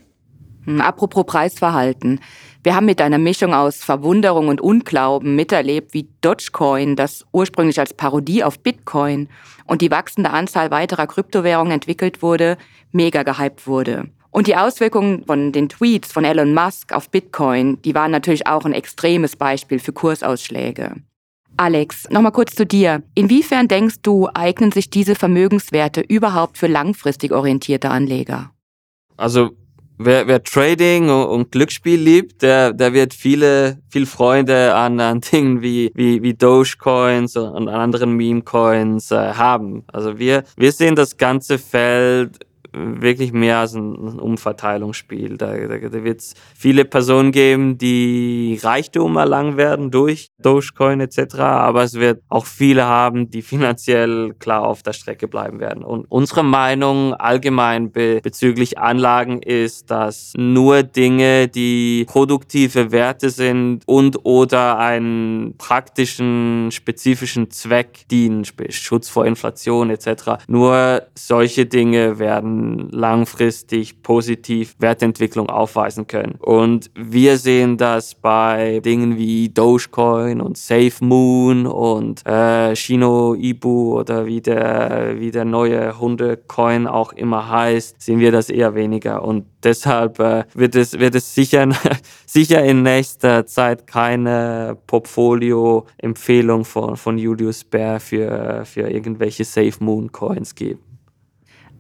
Hm, 0.65 0.81
apropos 0.81 1.25
Preisverhalten. 1.27 2.21
Wir 2.63 2.75
haben 2.75 2.87
mit 2.87 3.01
einer 3.01 3.19
Mischung 3.19 3.55
aus 3.55 3.77
Verwunderung 3.77 4.49
und 4.49 4.61
Unglauben 4.61 5.35
miterlebt, 5.35 5.95
wie 5.95 6.09
Dogecoin, 6.21 6.95
das 6.95 7.25
ursprünglich 7.33 7.81
als 7.81 7.95
Parodie 7.95 8.45
auf 8.45 8.59
Bitcoin 8.59 9.29
und 9.67 9.81
die 9.81 9.91
wachsende 9.91 10.31
Anzahl 10.31 10.71
weiterer 10.71 11.07
Kryptowährungen 11.07 11.73
entwickelt 11.73 12.23
wurde, 12.23 12.59
mega 12.93 13.23
gehypt 13.23 13.67
wurde. 13.67 14.11
Und 14.31 14.47
die 14.47 14.57
Auswirkungen 14.57 15.25
von 15.25 15.53
den 15.53 15.69
Tweets 15.69 16.13
von 16.13 16.25
Elon 16.25 16.55
Musk 16.55 16.93
auf 16.93 17.11
Bitcoin, 17.11 17.81
die 17.83 17.95
waren 17.95 18.11
natürlich 18.11 18.47
auch 18.47 18.65
ein 18.65 18.75
extremes 18.75 19.37
Beispiel 19.37 19.79
für 19.79 19.93
Kursausschläge. 19.93 20.97
Alex, 21.57 22.09
nochmal 22.11 22.33
kurz 22.33 22.55
zu 22.55 22.65
dir. 22.65 23.03
Inwiefern 23.15 23.69
denkst 23.69 23.97
du, 24.03 24.29
eignen 24.33 24.71
sich 24.71 24.89
diese 24.89 25.15
Vermögenswerte 25.15 26.01
überhaupt 26.01 26.59
für 26.59 26.69
langfristig 26.69 27.33
orientierte 27.33 27.91
Anleger? 27.91 28.51
Also 29.17 29.51
wer, 30.01 30.27
wer 30.27 30.43
Trading 30.43 31.11
und, 31.11 31.27
und, 31.27 31.53
Glücksspiel 31.53 32.01
liebt, 32.01 32.43
der, 32.43 32.73
der 32.73 32.93
wird 32.93 33.15
viele, 33.15 33.79
viel 33.89 34.07
Freunde 34.07 34.75
an, 34.75 34.99
an 35.01 35.21
Dingen 35.33 35.63
wie, 35.63 35.91
wie, 35.95 36.23
wie 36.23 36.35
Dogecoins 36.35 37.37
und 37.37 37.69
anderen 37.69 38.17
Meme-Coins 38.17 39.11
äh, 39.11 39.35
haben. 39.35 39.85
Also 39.93 40.19
wir, 40.19 40.45
wir 40.57 40.73
sehen 40.73 40.97
das 40.97 41.17
ganze 41.17 41.59
Feld 41.59 42.39
wirklich 42.73 43.33
mehr 43.33 43.59
als 43.59 43.75
ein 43.75 43.97
Umverteilungsspiel. 44.19 45.37
Da, 45.37 45.55
da, 45.57 45.79
da 45.79 46.05
wird 46.05 46.21
es 46.21 46.35
viele 46.55 46.85
Personen 46.85 47.33
geben, 47.33 47.79
die 47.79 48.59
Reichtum 48.63 49.17
erlangen 49.17 49.57
werden 49.57 49.91
durch 49.91 50.31
Dogecoin 50.39 51.01
etc., 51.01 51.37
aber 51.41 51.83
es 51.83 51.95
wird 51.95 52.23
auch 52.29 52.47
viele 52.47 52.85
haben, 52.87 53.31
die 53.31 53.43
finanziell 53.43 54.35
klar 54.39 54.67
auf 54.67 54.83
der 54.83 54.93
Strecke 54.93 55.29
bleiben 55.29 55.61
werden. 55.61 55.83
Und 55.85 56.07
unsere 56.09 56.43
Meinung 56.43 57.15
allgemein 57.15 57.93
be 57.93 58.21
bezüglich 58.23 58.79
Anlagen 58.79 59.43
ist, 59.43 59.91
dass 59.91 60.33
nur 60.37 60.83
Dinge, 60.83 61.49
die 61.49 62.05
produktive 62.07 62.93
Werte 62.93 63.31
sind 63.31 63.83
und 63.87 64.25
oder 64.25 64.79
einen 64.79 65.55
praktischen, 65.59 66.71
spezifischen 66.71 67.51
Zweck 67.51 68.07
dienen, 68.11 68.45
Schutz 68.71 69.09
vor 69.09 69.27
Inflation 69.27 69.91
etc., 69.91 70.45
nur 70.47 71.03
solche 71.15 71.67
Dinge 71.67 72.19
werden 72.19 72.60
langfristig 72.91 74.03
positiv 74.03 74.75
Wertentwicklung 74.79 75.49
aufweisen 75.49 76.07
können. 76.07 76.37
Und 76.41 76.91
wir 76.95 77.39
sehen 77.39 77.77
das 77.77 78.15
bei 78.15 78.81
Dingen 78.81 79.17
wie 79.17 79.49
Dogecoin 79.49 80.41
und 80.41 80.57
SafeMoon 80.57 81.67
und 81.67 82.27
äh, 82.27 82.75
Shino 82.77 83.35
Ibu 83.35 83.99
oder 83.99 84.27
wie 84.27 84.41
der, 84.41 85.15
wie 85.19 85.31
der 85.31 85.45
neue 85.45 85.99
Hundecoin 85.99 86.87
auch 86.87 87.13
immer 87.13 87.49
heißt, 87.49 88.01
sehen 88.01 88.21
wir 88.21 88.33
das 88.33 88.51
eher 88.51 88.75
weniger. 88.75 89.23
Und 89.23 89.47
deshalb 89.63 90.19
äh, 90.19 90.45
wird 90.55 90.75
es, 90.75 90.99
wird 90.99 91.15
es 91.15 91.35
sicher, 91.35 91.69
sicher 92.27 92.65
in 92.65 92.83
nächster 92.83 93.47
Zeit 93.47 93.87
keine 93.87 94.77
Portfolio-Empfehlung 94.87 96.65
von, 96.65 96.97
von 96.97 97.19
Julius 97.19 97.65
Bär 97.65 98.01
für, 98.01 98.65
für 98.65 98.89
irgendwelche 98.91 99.45
SafeMoon-Coins 99.45 100.55
geben. 100.55 100.90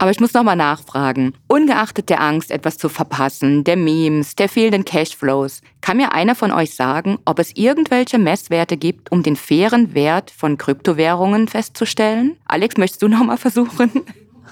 Aber 0.00 0.10
ich 0.10 0.18
muss 0.18 0.32
nochmal 0.32 0.56
nachfragen. 0.56 1.34
Ungeachtet 1.46 2.08
der 2.08 2.22
Angst, 2.22 2.50
etwas 2.50 2.78
zu 2.78 2.88
verpassen, 2.88 3.64
der 3.64 3.76
Memes, 3.76 4.34
der 4.34 4.48
fehlenden 4.48 4.86
Cashflows, 4.86 5.60
kann 5.82 5.98
mir 5.98 6.12
einer 6.12 6.34
von 6.34 6.52
euch 6.52 6.74
sagen, 6.74 7.18
ob 7.26 7.38
es 7.38 7.54
irgendwelche 7.54 8.16
Messwerte 8.16 8.78
gibt, 8.78 9.12
um 9.12 9.22
den 9.22 9.36
fairen 9.36 9.92
Wert 9.92 10.30
von 10.30 10.56
Kryptowährungen 10.56 11.48
festzustellen? 11.48 12.38
Alex, 12.46 12.78
möchtest 12.78 13.02
du 13.02 13.08
nochmal 13.08 13.36
versuchen? 13.36 13.90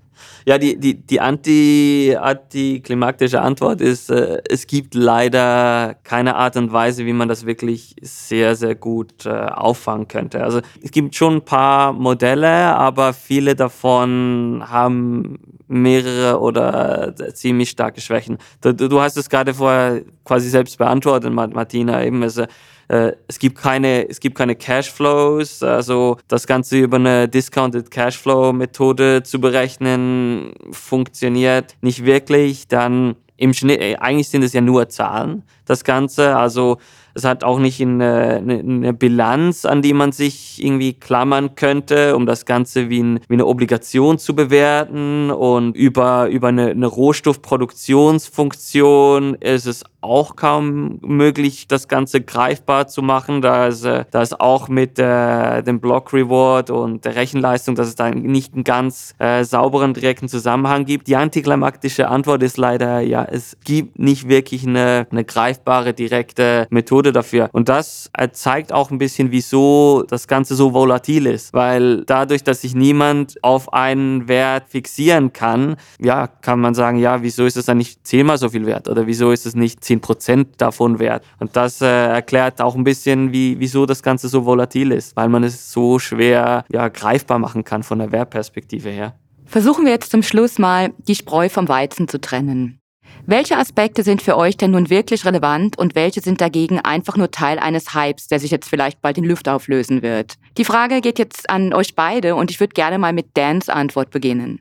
Ja, 0.48 0.58
die, 0.58 0.80
die, 0.80 0.94
die 1.06 1.20
anti, 1.20 2.16
antiklimaktische 2.18 3.42
Antwort 3.42 3.82
ist, 3.82 4.10
äh, 4.10 4.42
es 4.50 4.66
gibt 4.66 4.96
leider 4.96 5.96
keine 6.06 6.38
Art 6.38 6.56
und 6.56 6.72
Weise, 6.72 7.06
wie 7.06 7.12
man 7.12 7.28
das 7.28 7.46
wirklich 7.46 7.98
sehr, 8.02 8.56
sehr 8.56 8.74
gut 8.74 9.26
äh, 9.26 9.30
auffangen 9.30 10.08
könnte. 10.08 10.42
Also 10.42 10.62
es 10.82 10.92
gibt 10.92 11.16
schon 11.16 11.36
ein 11.36 11.42
paar 11.44 11.92
Modelle, 11.92 12.48
aber 12.48 13.12
viele 13.12 13.56
davon 13.58 14.64
haben 14.70 15.57
mehrere 15.68 16.40
oder 16.40 17.14
äh, 17.20 17.34
ziemlich 17.34 17.70
starke 17.70 18.02
Schwächen. 18.02 18.38
Du, 18.62 18.74
du 18.74 19.02
hast 19.02 19.18
es 19.18 19.30
gerade 19.30 19.54
vorher 19.54 20.02
quasi 20.24 20.50
selbst 20.50 20.78
beantwortet, 20.78 21.32
Martina, 21.34 22.04
eben. 22.04 22.24
Also, 22.24 22.46
es 22.90 23.38
gibt 23.38 23.58
keine, 23.58 24.08
es 24.08 24.22
gibt 24.22 24.38
keine 24.38 24.56
Cashflows, 24.56 25.62
also 25.62 26.20
das 26.30 26.48
Ganze 26.48 26.78
über 26.78 26.96
eine 26.96 27.28
Discounted 27.28 27.92
Cashflow 27.92 28.54
Methode 28.54 29.24
zu 29.24 29.42
berechnen 29.42 30.54
funktioniert 30.72 31.76
nicht 31.82 32.06
wirklich. 32.06 32.70
Dann 32.70 33.18
im 33.38 33.54
Schnitt, 33.54 33.80
äh, 33.80 33.96
eigentlich 33.98 34.30
sind 34.30 34.44
es 34.44 34.54
ja 34.54 34.62
nur 34.62 34.90
Zahlen, 34.90 35.44
das 35.66 35.84
Ganze. 35.84 36.36
Also 36.36 36.78
es 37.18 37.26
hat 37.26 37.44
auch 37.44 37.60
nicht 37.60 37.82
eine, 37.82 38.36
eine, 38.36 38.94
Bilanz, 38.94 39.66
an 39.66 39.82
die 39.82 39.94
man 39.94 40.12
sich 40.12 40.64
irgendwie 40.64 40.94
klammern 40.94 41.56
könnte, 41.56 42.16
um 42.16 42.28
das 42.28 42.46
Ganze 42.46 42.90
wie, 42.90 43.02
ein, 43.02 43.20
wie 43.28 43.34
eine 43.34 43.48
Obligation 43.48 44.20
zu 44.20 44.36
bewerten. 44.36 45.32
Und 45.32 45.76
über, 45.76 46.30
über 46.30 46.50
eine, 46.50 46.68
eine 46.68 46.86
Rohstoffproduktionsfunktion 46.86 49.34
ist 49.36 49.66
es 49.66 49.84
auch 50.02 50.36
kaum 50.36 51.00
möglich, 51.02 51.68
das 51.68 51.88
Ganze 51.88 52.22
greifbar 52.22 52.88
zu 52.88 53.02
machen, 53.02 53.42
da 53.42 53.68
es, 53.68 53.84
äh, 53.84 54.06
da 54.12 54.22
es 54.22 54.40
auch 54.40 54.70
mit 54.70 55.00
äh, 55.00 55.64
dem 55.64 55.80
Block 55.80 56.14
Reward 56.14 56.70
und 56.70 57.04
der 57.04 57.16
Rechenleistung, 57.16 57.74
dass 57.76 57.88
es 57.88 57.96
da 57.96 58.12
nicht 58.12 58.54
einen 58.54 58.64
ganz 58.64 59.16
äh, 59.18 59.44
sauberen, 59.44 59.94
direkten 59.94 60.30
Zusammenhang 60.30 60.86
gibt. 60.86 61.08
Die 61.08 61.16
antiklimaktische 61.16 62.10
Antwort 62.10 62.44
ist 62.44 62.58
leider, 62.58 63.00
ja, 63.02 63.26
es 63.26 63.58
gibt 63.64 63.98
nicht 64.00 64.30
wirklich 64.30 64.68
eine, 64.68 65.08
eine 65.10 65.26
greifbare, 65.26 65.94
direkte 65.94 66.68
Methode 66.70 67.07
dafür. 67.12 67.50
Und 67.52 67.70
das 67.70 68.10
äh, 68.18 68.30
zeigt 68.30 68.74
auch 68.74 68.92
ein 68.92 68.98
bisschen, 68.98 69.32
wieso 69.32 70.04
das 70.08 70.28
Ganze 70.28 70.56
so 70.56 70.74
volatil 70.74 71.26
ist, 71.26 71.54
weil 71.54 72.04
dadurch, 72.06 72.44
dass 72.44 72.62
sich 72.62 72.76
niemand 72.76 73.44
auf 73.44 73.74
einen 73.74 74.28
Wert 74.28 74.70
fixieren 74.70 75.34
kann, 75.34 75.78
ja, 76.00 76.28
kann 76.28 76.60
man 76.60 76.74
sagen, 76.74 76.98
ja, 77.00 77.22
wieso 77.22 77.46
ist 77.46 77.58
es 77.58 77.66
dann 77.66 77.78
nicht 77.78 78.06
zehnmal 78.06 78.38
so 78.38 78.50
viel 78.50 78.66
wert 78.66 78.88
oder 78.88 79.08
wieso 79.08 79.32
ist 79.32 79.46
es 79.46 79.56
nicht 79.56 79.84
10 79.84 80.02
Prozent 80.02 80.48
davon 80.58 81.00
wert. 81.00 81.24
Und 81.40 81.56
das 81.56 81.82
äh, 81.82 81.86
erklärt 81.86 82.62
auch 82.62 82.76
ein 82.76 82.84
bisschen, 82.84 83.32
wie, 83.32 83.60
wieso 83.60 83.86
das 83.86 84.04
Ganze 84.04 84.28
so 84.28 84.46
volatil 84.46 84.92
ist, 84.92 85.16
weil 85.16 85.30
man 85.30 85.44
es 85.44 85.72
so 85.72 86.00
schwer 86.00 86.66
ja, 86.72 86.88
greifbar 86.90 87.40
machen 87.40 87.64
kann 87.64 87.84
von 87.84 88.00
der 88.00 88.12
Wertperspektive 88.12 88.90
her. 88.90 89.16
Versuchen 89.46 89.86
wir 89.86 89.94
jetzt 89.94 90.12
zum 90.12 90.24
Schluss 90.24 90.60
mal, 90.60 90.94
die 90.98 91.16
Spreu 91.16 91.48
vom 91.48 91.70
Weizen 91.70 92.08
zu 92.08 92.20
trennen. 92.20 92.77
Welche 93.26 93.58
Aspekte 93.58 94.04
sind 94.04 94.22
für 94.22 94.38
euch 94.38 94.56
denn 94.58 94.72
nun 94.72 94.90
wirklich 94.90 95.26
relevant 95.26 95.78
und 95.78 95.96
welche 95.96 96.22
sind 96.22 96.40
dagegen 96.40 96.80
einfach 96.80 97.18
nur 97.18 97.30
Teil 97.32 97.60
eines 97.60 97.94
Hypes, 97.94 98.28
der 98.28 98.40
sich 98.40 98.52
jetzt 98.52 98.70
vielleicht 98.70 99.02
bald 99.02 99.18
in 99.18 99.26
Luft 99.26 99.50
auflösen 99.50 100.02
wird? 100.02 100.36
Die 100.58 100.66
Frage 100.66 101.02
geht 101.02 101.20
jetzt 101.20 101.50
an 101.50 101.74
euch 101.74 101.96
beide 101.96 102.36
und 102.36 102.52
ich 102.52 102.60
würde 102.60 102.74
gerne 102.74 102.98
mal 102.98 103.14
mit 103.14 103.28
Dans 103.36 103.70
Antwort 103.70 104.12
beginnen. 104.12 104.60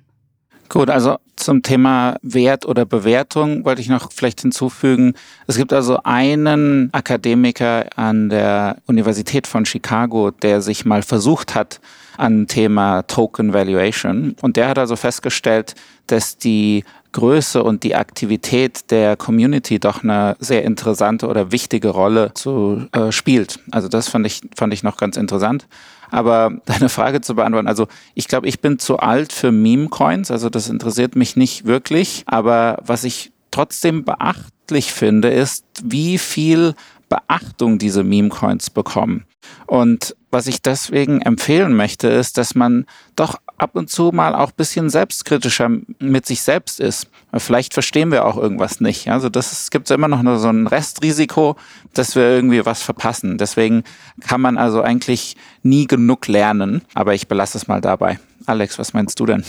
Gut, 0.69 0.91
also 0.91 1.17
zum 1.37 1.63
Thema 1.63 2.17
Wert 2.23 2.67
oder 2.67 2.85
Bewertung 2.85 3.65
wollte 3.65 3.81
ich 3.81 3.89
noch 3.89 4.11
vielleicht 4.11 4.41
hinzufügen. 4.41 5.15
Es 5.47 5.57
gibt 5.57 5.73
also 5.73 6.01
einen 6.03 6.93
Akademiker 6.93 7.87
an 7.97 8.31
der 8.31 8.79
Universität 8.87 9.47
von 9.47 9.65
Chicago, 9.65 10.31
der 10.31 10.61
sich 10.61 10.85
mal 10.85 11.03
versucht 11.03 11.55
hat 11.55 11.81
an 12.17 12.47
Thema 12.47 13.03
Token 13.03 13.53
Valuation. 13.53 14.37
Und 14.41 14.57
der 14.57 14.69
hat 14.69 14.79
also 14.79 14.97
festgestellt, 14.97 15.75
dass 16.07 16.39
die 16.39 16.85
Größe 17.13 17.63
und 17.63 17.83
die 17.83 17.95
Aktivität 17.95 18.91
der 18.91 19.17
Community 19.17 19.79
doch 19.79 20.03
eine 20.03 20.37
sehr 20.39 20.65
interessante 20.65 21.29
oder 21.29 21.51
wichtige 21.51 21.89
Rolle 21.89 22.33
zu, 22.35 22.87
äh, 22.93 23.11
spielt. 23.11 23.59
Also 23.71 23.89
das 23.89 24.09
fand 24.09 24.27
ich, 24.27 24.43
fand 24.55 24.75
ich 24.75 24.83
noch 24.83 24.99
ganz 24.99 25.17
interessant. 25.17 25.67
Aber 26.11 26.53
deine 26.67 26.89
Frage 26.89 27.21
zu 27.21 27.35
beantworten, 27.35 27.69
also 27.69 27.89
ich 28.15 28.29
glaube, 28.29 28.49
ich 28.49 28.61
bin 28.61 28.79
zu 28.79 28.99
alt 28.99 29.33
für 29.33 29.51
Meme-Coins, 29.51 30.31
also 30.31 30.51
das 30.51 30.69
interessiert 30.69 31.17
mich 31.17 31.37
nicht 31.37 31.65
wirklich. 31.65 32.23
Aber 32.27 32.79
was 32.85 33.05
ich 33.05 33.33
trotzdem 33.51 34.05
beachtlich 34.05 34.93
finde, 34.93 35.31
ist, 35.31 35.65
wie 35.83 36.19
viel 36.19 36.75
Beachtung 37.09 37.79
diese 37.79 38.05
Meme-Coins 38.05 38.71
bekommen. 38.71 39.25
Und 39.67 40.17
was 40.31 40.47
ich 40.47 40.63
deswegen 40.63 41.23
empfehlen 41.23 41.75
möchte, 41.75 42.09
ist, 42.09 42.39
dass 42.39 42.55
man 42.55 42.87
doch 43.17 43.37
ab 43.59 43.71
und 43.75 43.89
zu 43.89 44.11
mal 44.13 44.35
auch 44.35 44.51
bisschen 44.51 44.91
selbstkritischer 44.91 45.71
mit 45.99 46.27
sich 46.27 46.43
selbst 46.43 46.79
ist. 46.79 47.09
Vielleicht 47.35 47.75
verstehen 47.75 48.11
wir 48.11 48.25
auch 48.25 48.37
irgendwas 48.37 48.81
nicht. 48.81 49.09
Also 49.11 49.29
das 49.29 49.71
gibt 49.71 49.91
immer 49.91 50.09
noch 50.09 50.39
so 50.39 50.49
ein 50.49 50.67
Restrisiko, 50.67 51.57
dass 51.95 52.17
wir 52.17 52.25
irgendwie 52.25 52.65
was 52.67 52.83
verpassen. 52.83 53.39
Deswegen 53.39 53.85
kann 54.21 54.41
man 54.41 54.59
also 54.59 54.83
eigentlich 54.83 55.37
nie 55.63 55.87
genug 55.87 56.29
lernen. 56.29 56.83
Aber 56.95 57.15
ich 57.15 57.29
belasse 57.29 57.59
es 57.59 57.67
mal 57.67 57.81
dabei. 57.81 58.19
Alex, 58.47 58.79
was 58.79 58.93
meinst 58.93 59.19
du 59.19 59.27
denn? 59.27 59.45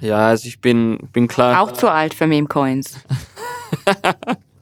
Ja, 0.00 0.28
also 0.28 0.46
ich 0.46 0.60
bin, 0.60 0.98
bin 1.12 1.28
klar. 1.28 1.60
Auch 1.60 1.72
zu 1.72 1.90
alt 1.90 2.14
für 2.14 2.26
Meme-Coins. 2.26 3.00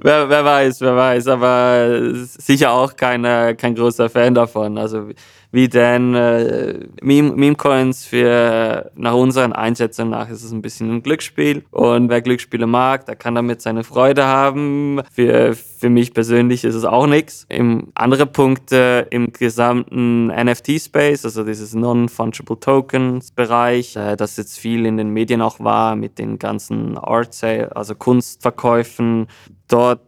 wer, 0.00 0.28
wer 0.28 0.44
weiß, 0.44 0.80
wer 0.80 0.96
weiß, 0.96 1.26
aber 1.28 2.12
sicher 2.14 2.72
auch 2.72 2.94
keine, 2.96 3.54
kein 3.56 3.74
großer 3.74 4.08
Fan 4.08 4.34
davon. 4.34 4.78
Also 4.78 5.08
wie 5.50 5.68
denn 5.68 6.14
äh, 6.14 6.86
Meme-Coins 7.00 8.04
für 8.04 8.90
nach 8.94 9.14
unseren 9.14 9.52
Einschätzungen 9.52 10.10
nach 10.10 10.28
ist 10.28 10.42
es 10.42 10.52
ein 10.52 10.62
bisschen 10.62 10.90
ein 10.90 11.02
Glücksspiel 11.02 11.64
und 11.70 12.08
wer 12.10 12.20
Glücksspiele 12.20 12.66
mag, 12.66 13.06
der 13.06 13.16
kann 13.16 13.34
damit 13.34 13.62
seine 13.62 13.84
Freude 13.84 14.26
haben. 14.26 15.00
Für, 15.12 15.54
für 15.54 15.88
mich 15.88 16.12
persönlich 16.12 16.64
ist 16.64 16.74
es 16.74 16.84
auch 16.84 17.06
nichts. 17.06 17.46
Im 17.48 17.88
andere 17.94 18.26
Punkte 18.26 19.06
im 19.10 19.32
gesamten 19.32 20.26
NFT-Space, 20.26 21.24
also 21.24 21.44
dieses 21.44 21.74
Non-Fungible 21.74 22.60
Tokens-Bereich, 22.60 23.96
äh, 23.96 24.16
das 24.16 24.36
jetzt 24.36 24.58
viel 24.58 24.84
in 24.86 24.96
den 24.96 25.10
Medien 25.10 25.40
auch 25.40 25.60
war 25.60 25.96
mit 25.96 26.18
den 26.18 26.38
ganzen 26.38 26.98
Art 26.98 27.32
Sale, 27.32 27.74
also 27.74 27.94
Kunstverkäufen, 27.94 29.26
dort 29.68 30.02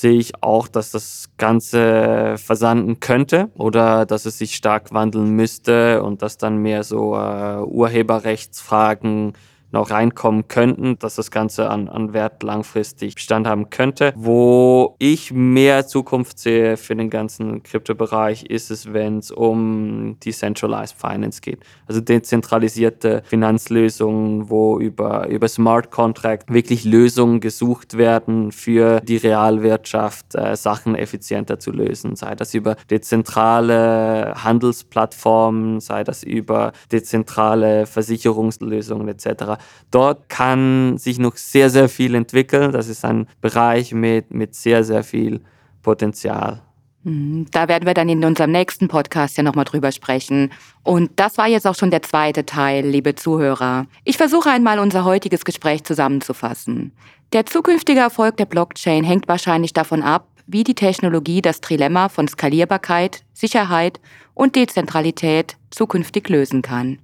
sehe 0.00 0.18
ich 0.18 0.42
auch, 0.42 0.68
dass 0.68 0.90
das 0.90 1.30
Ganze 1.38 2.36
versanden 2.38 3.00
könnte 3.00 3.50
oder 3.54 4.06
dass 4.06 4.26
es 4.26 4.38
sich 4.38 4.54
stark 4.54 4.92
wandeln 4.92 5.30
müsste 5.30 6.02
und 6.02 6.22
dass 6.22 6.38
dann 6.38 6.58
mehr 6.58 6.84
so 6.84 7.16
äh, 7.16 7.58
Urheberrechtsfragen 7.62 9.34
noch 9.72 9.90
reinkommen 9.90 10.48
könnten, 10.48 10.98
dass 10.98 11.16
das 11.16 11.30
Ganze 11.30 11.70
an, 11.70 11.88
an 11.88 12.12
Wert 12.12 12.42
langfristig 12.42 13.14
Bestand 13.14 13.46
haben 13.46 13.70
könnte. 13.70 14.12
Wo 14.16 14.96
ich 14.98 15.32
mehr 15.32 15.86
Zukunft 15.86 16.38
sehe 16.38 16.76
für 16.76 16.94
den 16.94 17.10
ganzen 17.10 17.62
Kryptobereich, 17.62 18.44
ist 18.44 18.70
es, 18.70 18.92
wenn 18.92 19.18
es 19.18 19.30
um 19.30 20.18
Decentralized 20.24 20.96
Finance 20.96 21.40
geht. 21.40 21.60
Also 21.86 22.00
dezentralisierte 22.00 23.22
Finanzlösungen, 23.26 24.48
wo 24.50 24.78
über, 24.78 25.28
über 25.28 25.48
Smart 25.48 25.90
Contract 25.90 26.52
wirklich 26.52 26.84
Lösungen 26.84 27.40
gesucht 27.40 27.96
werden 27.96 28.52
für 28.52 29.00
die 29.00 29.16
Realwirtschaft, 29.16 30.34
äh, 30.34 30.56
Sachen 30.56 30.94
effizienter 30.94 31.58
zu 31.58 31.72
lösen. 31.72 32.16
Sei 32.16 32.34
das 32.34 32.54
über 32.54 32.76
dezentrale 32.90 34.34
Handelsplattformen, 34.42 35.80
sei 35.80 36.04
das 36.04 36.22
über 36.22 36.72
dezentrale 36.92 37.86
Versicherungslösungen 37.86 39.08
etc. 39.08 39.55
Dort 39.90 40.28
kann 40.28 40.98
sich 40.98 41.18
noch 41.18 41.36
sehr, 41.36 41.70
sehr 41.70 41.88
viel 41.88 42.14
entwickeln. 42.14 42.72
Das 42.72 42.88
ist 42.88 43.04
ein 43.04 43.26
Bereich 43.40 43.92
mit, 43.92 44.32
mit 44.32 44.54
sehr, 44.54 44.84
sehr 44.84 45.02
viel 45.02 45.40
Potenzial. 45.82 46.62
Mhm. 47.06 47.46
Da 47.52 47.68
werden 47.68 47.86
wir 47.86 47.94
dann 47.94 48.08
in 48.08 48.24
unserem 48.24 48.50
nächsten 48.50 48.88
Podcast 48.88 49.36
ja 49.36 49.44
nochmal 49.44 49.64
drüber 49.64 49.92
sprechen. 49.92 50.52
Und 50.82 51.10
das 51.16 51.38
war 51.38 51.46
jetzt 51.46 51.66
auch 51.66 51.76
schon 51.76 51.92
der 51.92 52.02
zweite 52.02 52.44
Teil, 52.44 52.84
liebe 52.84 53.14
Zuhörer. 53.14 53.86
Ich 54.04 54.16
versuche 54.16 54.50
einmal 54.50 54.80
unser 54.80 55.04
heutiges 55.04 55.44
Gespräch 55.44 55.84
zusammenzufassen. 55.84 56.92
Der 57.32 57.46
zukünftige 57.46 58.00
Erfolg 58.00 58.36
der 58.36 58.46
Blockchain 58.46 59.04
hängt 59.04 59.28
wahrscheinlich 59.28 59.72
davon 59.72 60.02
ab, 60.02 60.28
wie 60.46 60.64
die 60.64 60.74
Technologie 60.74 61.42
das 61.42 61.60
Trilemma 61.60 62.08
von 62.08 62.26
Skalierbarkeit, 62.28 63.24
Sicherheit 63.32 64.00
und 64.34 64.56
Dezentralität 64.56 65.56
zukünftig 65.70 66.28
lösen 66.28 66.62
kann. 66.62 66.98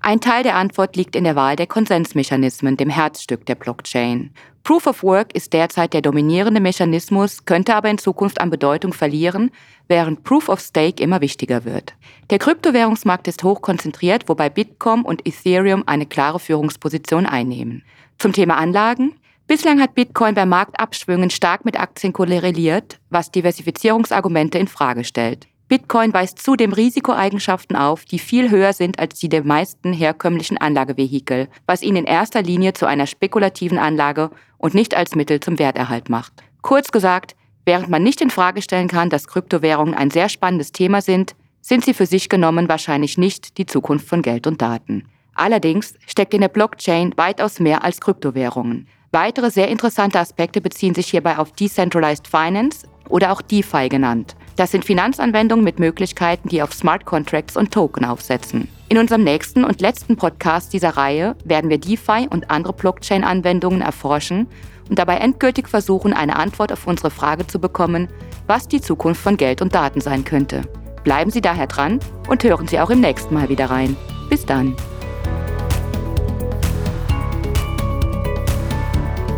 Ein 0.00 0.20
Teil 0.20 0.42
der 0.42 0.54
Antwort 0.54 0.96
liegt 0.96 1.16
in 1.16 1.24
der 1.24 1.36
Wahl 1.36 1.56
der 1.56 1.66
Konsensmechanismen, 1.66 2.76
dem 2.76 2.88
Herzstück 2.88 3.44
der 3.46 3.56
Blockchain. 3.56 4.30
Proof 4.62 4.86
of 4.86 5.02
Work 5.02 5.34
ist 5.34 5.52
derzeit 5.52 5.92
der 5.92 6.02
dominierende 6.02 6.60
Mechanismus, 6.60 7.44
könnte 7.46 7.74
aber 7.74 7.88
in 7.90 7.98
Zukunft 7.98 8.40
an 8.40 8.50
Bedeutung 8.50 8.92
verlieren, 8.92 9.50
während 9.88 10.24
Proof 10.24 10.48
of 10.48 10.60
Stake 10.60 11.02
immer 11.02 11.20
wichtiger 11.20 11.64
wird. 11.64 11.94
Der 12.30 12.38
Kryptowährungsmarkt 12.38 13.26
ist 13.28 13.42
hoch 13.42 13.60
konzentriert, 13.60 14.28
wobei 14.28 14.50
Bitcoin 14.50 15.02
und 15.02 15.26
Ethereum 15.26 15.84
eine 15.86 16.06
klare 16.06 16.38
Führungsposition 16.38 17.26
einnehmen. 17.26 17.82
Zum 18.18 18.32
Thema 18.32 18.56
Anlagen. 18.56 19.14
Bislang 19.46 19.80
hat 19.80 19.94
Bitcoin 19.94 20.34
bei 20.34 20.44
Marktabschwüngen 20.44 21.30
stark 21.30 21.64
mit 21.64 21.80
Aktien 21.80 22.12
korreliert, 22.12 23.00
was 23.08 23.30
Diversifizierungsargumente 23.30 24.58
in 24.58 24.68
Frage 24.68 25.04
stellt. 25.04 25.48
Bitcoin 25.68 26.14
weist 26.14 26.38
zudem 26.38 26.72
Risikoeigenschaften 26.72 27.76
auf, 27.76 28.06
die 28.06 28.18
viel 28.18 28.50
höher 28.50 28.72
sind 28.72 28.98
als 28.98 29.18
die 29.18 29.28
der 29.28 29.44
meisten 29.44 29.92
herkömmlichen 29.92 30.56
Anlagevehikel, 30.56 31.48
was 31.66 31.82
ihn 31.82 31.94
in 31.94 32.06
erster 32.06 32.40
Linie 32.40 32.72
zu 32.72 32.86
einer 32.86 33.06
spekulativen 33.06 33.78
Anlage 33.78 34.30
und 34.56 34.72
nicht 34.72 34.96
als 34.96 35.14
Mittel 35.14 35.40
zum 35.40 35.58
Werterhalt 35.58 36.08
macht. 36.08 36.32
Kurz 36.62 36.90
gesagt, 36.90 37.36
während 37.66 37.90
man 37.90 38.02
nicht 38.02 38.22
in 38.22 38.30
Frage 38.30 38.62
stellen 38.62 38.88
kann, 38.88 39.10
dass 39.10 39.28
Kryptowährungen 39.28 39.92
ein 39.92 40.10
sehr 40.10 40.30
spannendes 40.30 40.72
Thema 40.72 41.02
sind, 41.02 41.34
sind 41.60 41.84
sie 41.84 41.92
für 41.92 42.06
sich 42.06 42.30
genommen 42.30 42.70
wahrscheinlich 42.70 43.18
nicht 43.18 43.58
die 43.58 43.66
Zukunft 43.66 44.08
von 44.08 44.22
Geld 44.22 44.46
und 44.46 44.62
Daten. 44.62 45.04
Allerdings 45.34 45.94
steckt 46.06 46.32
in 46.32 46.40
der 46.40 46.48
Blockchain 46.48 47.12
weitaus 47.16 47.60
mehr 47.60 47.84
als 47.84 48.00
Kryptowährungen. 48.00 48.88
Weitere 49.12 49.50
sehr 49.50 49.68
interessante 49.68 50.18
Aspekte 50.18 50.62
beziehen 50.62 50.94
sich 50.94 51.08
hierbei 51.08 51.36
auf 51.36 51.52
Decentralized 51.52 52.26
Finance 52.26 52.88
oder 53.08 53.32
auch 53.32 53.42
DeFi 53.42 53.90
genannt. 53.90 54.34
Das 54.58 54.72
sind 54.72 54.84
Finanzanwendungen 54.84 55.64
mit 55.64 55.78
Möglichkeiten, 55.78 56.48
die 56.48 56.62
auf 56.62 56.72
Smart 56.72 57.04
Contracts 57.04 57.56
und 57.56 57.70
Token 57.70 58.04
aufsetzen. 58.04 58.66
In 58.88 58.98
unserem 58.98 59.22
nächsten 59.22 59.62
und 59.62 59.80
letzten 59.80 60.16
Podcast 60.16 60.72
dieser 60.72 60.96
Reihe 60.96 61.36
werden 61.44 61.70
wir 61.70 61.78
DeFi 61.78 62.26
und 62.28 62.50
andere 62.50 62.72
Blockchain-Anwendungen 62.72 63.82
erforschen 63.82 64.48
und 64.90 64.98
dabei 64.98 65.18
endgültig 65.18 65.68
versuchen, 65.68 66.12
eine 66.12 66.34
Antwort 66.34 66.72
auf 66.72 66.88
unsere 66.88 67.12
Frage 67.12 67.46
zu 67.46 67.60
bekommen, 67.60 68.08
was 68.48 68.66
die 68.66 68.80
Zukunft 68.80 69.20
von 69.22 69.36
Geld 69.36 69.62
und 69.62 69.76
Daten 69.76 70.00
sein 70.00 70.24
könnte. 70.24 70.62
Bleiben 71.04 71.30
Sie 71.30 71.40
daher 71.40 71.68
dran 71.68 72.00
und 72.28 72.42
hören 72.42 72.66
Sie 72.66 72.80
auch 72.80 72.90
im 72.90 73.00
nächsten 73.00 73.34
Mal 73.34 73.48
wieder 73.48 73.70
rein. 73.70 73.96
Bis 74.28 74.44
dann. 74.44 74.74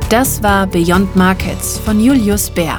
Das 0.08 0.42
war 0.42 0.66
Beyond 0.66 1.14
Markets 1.14 1.78
von 1.78 2.00
Julius 2.00 2.48
Bär. 2.48 2.78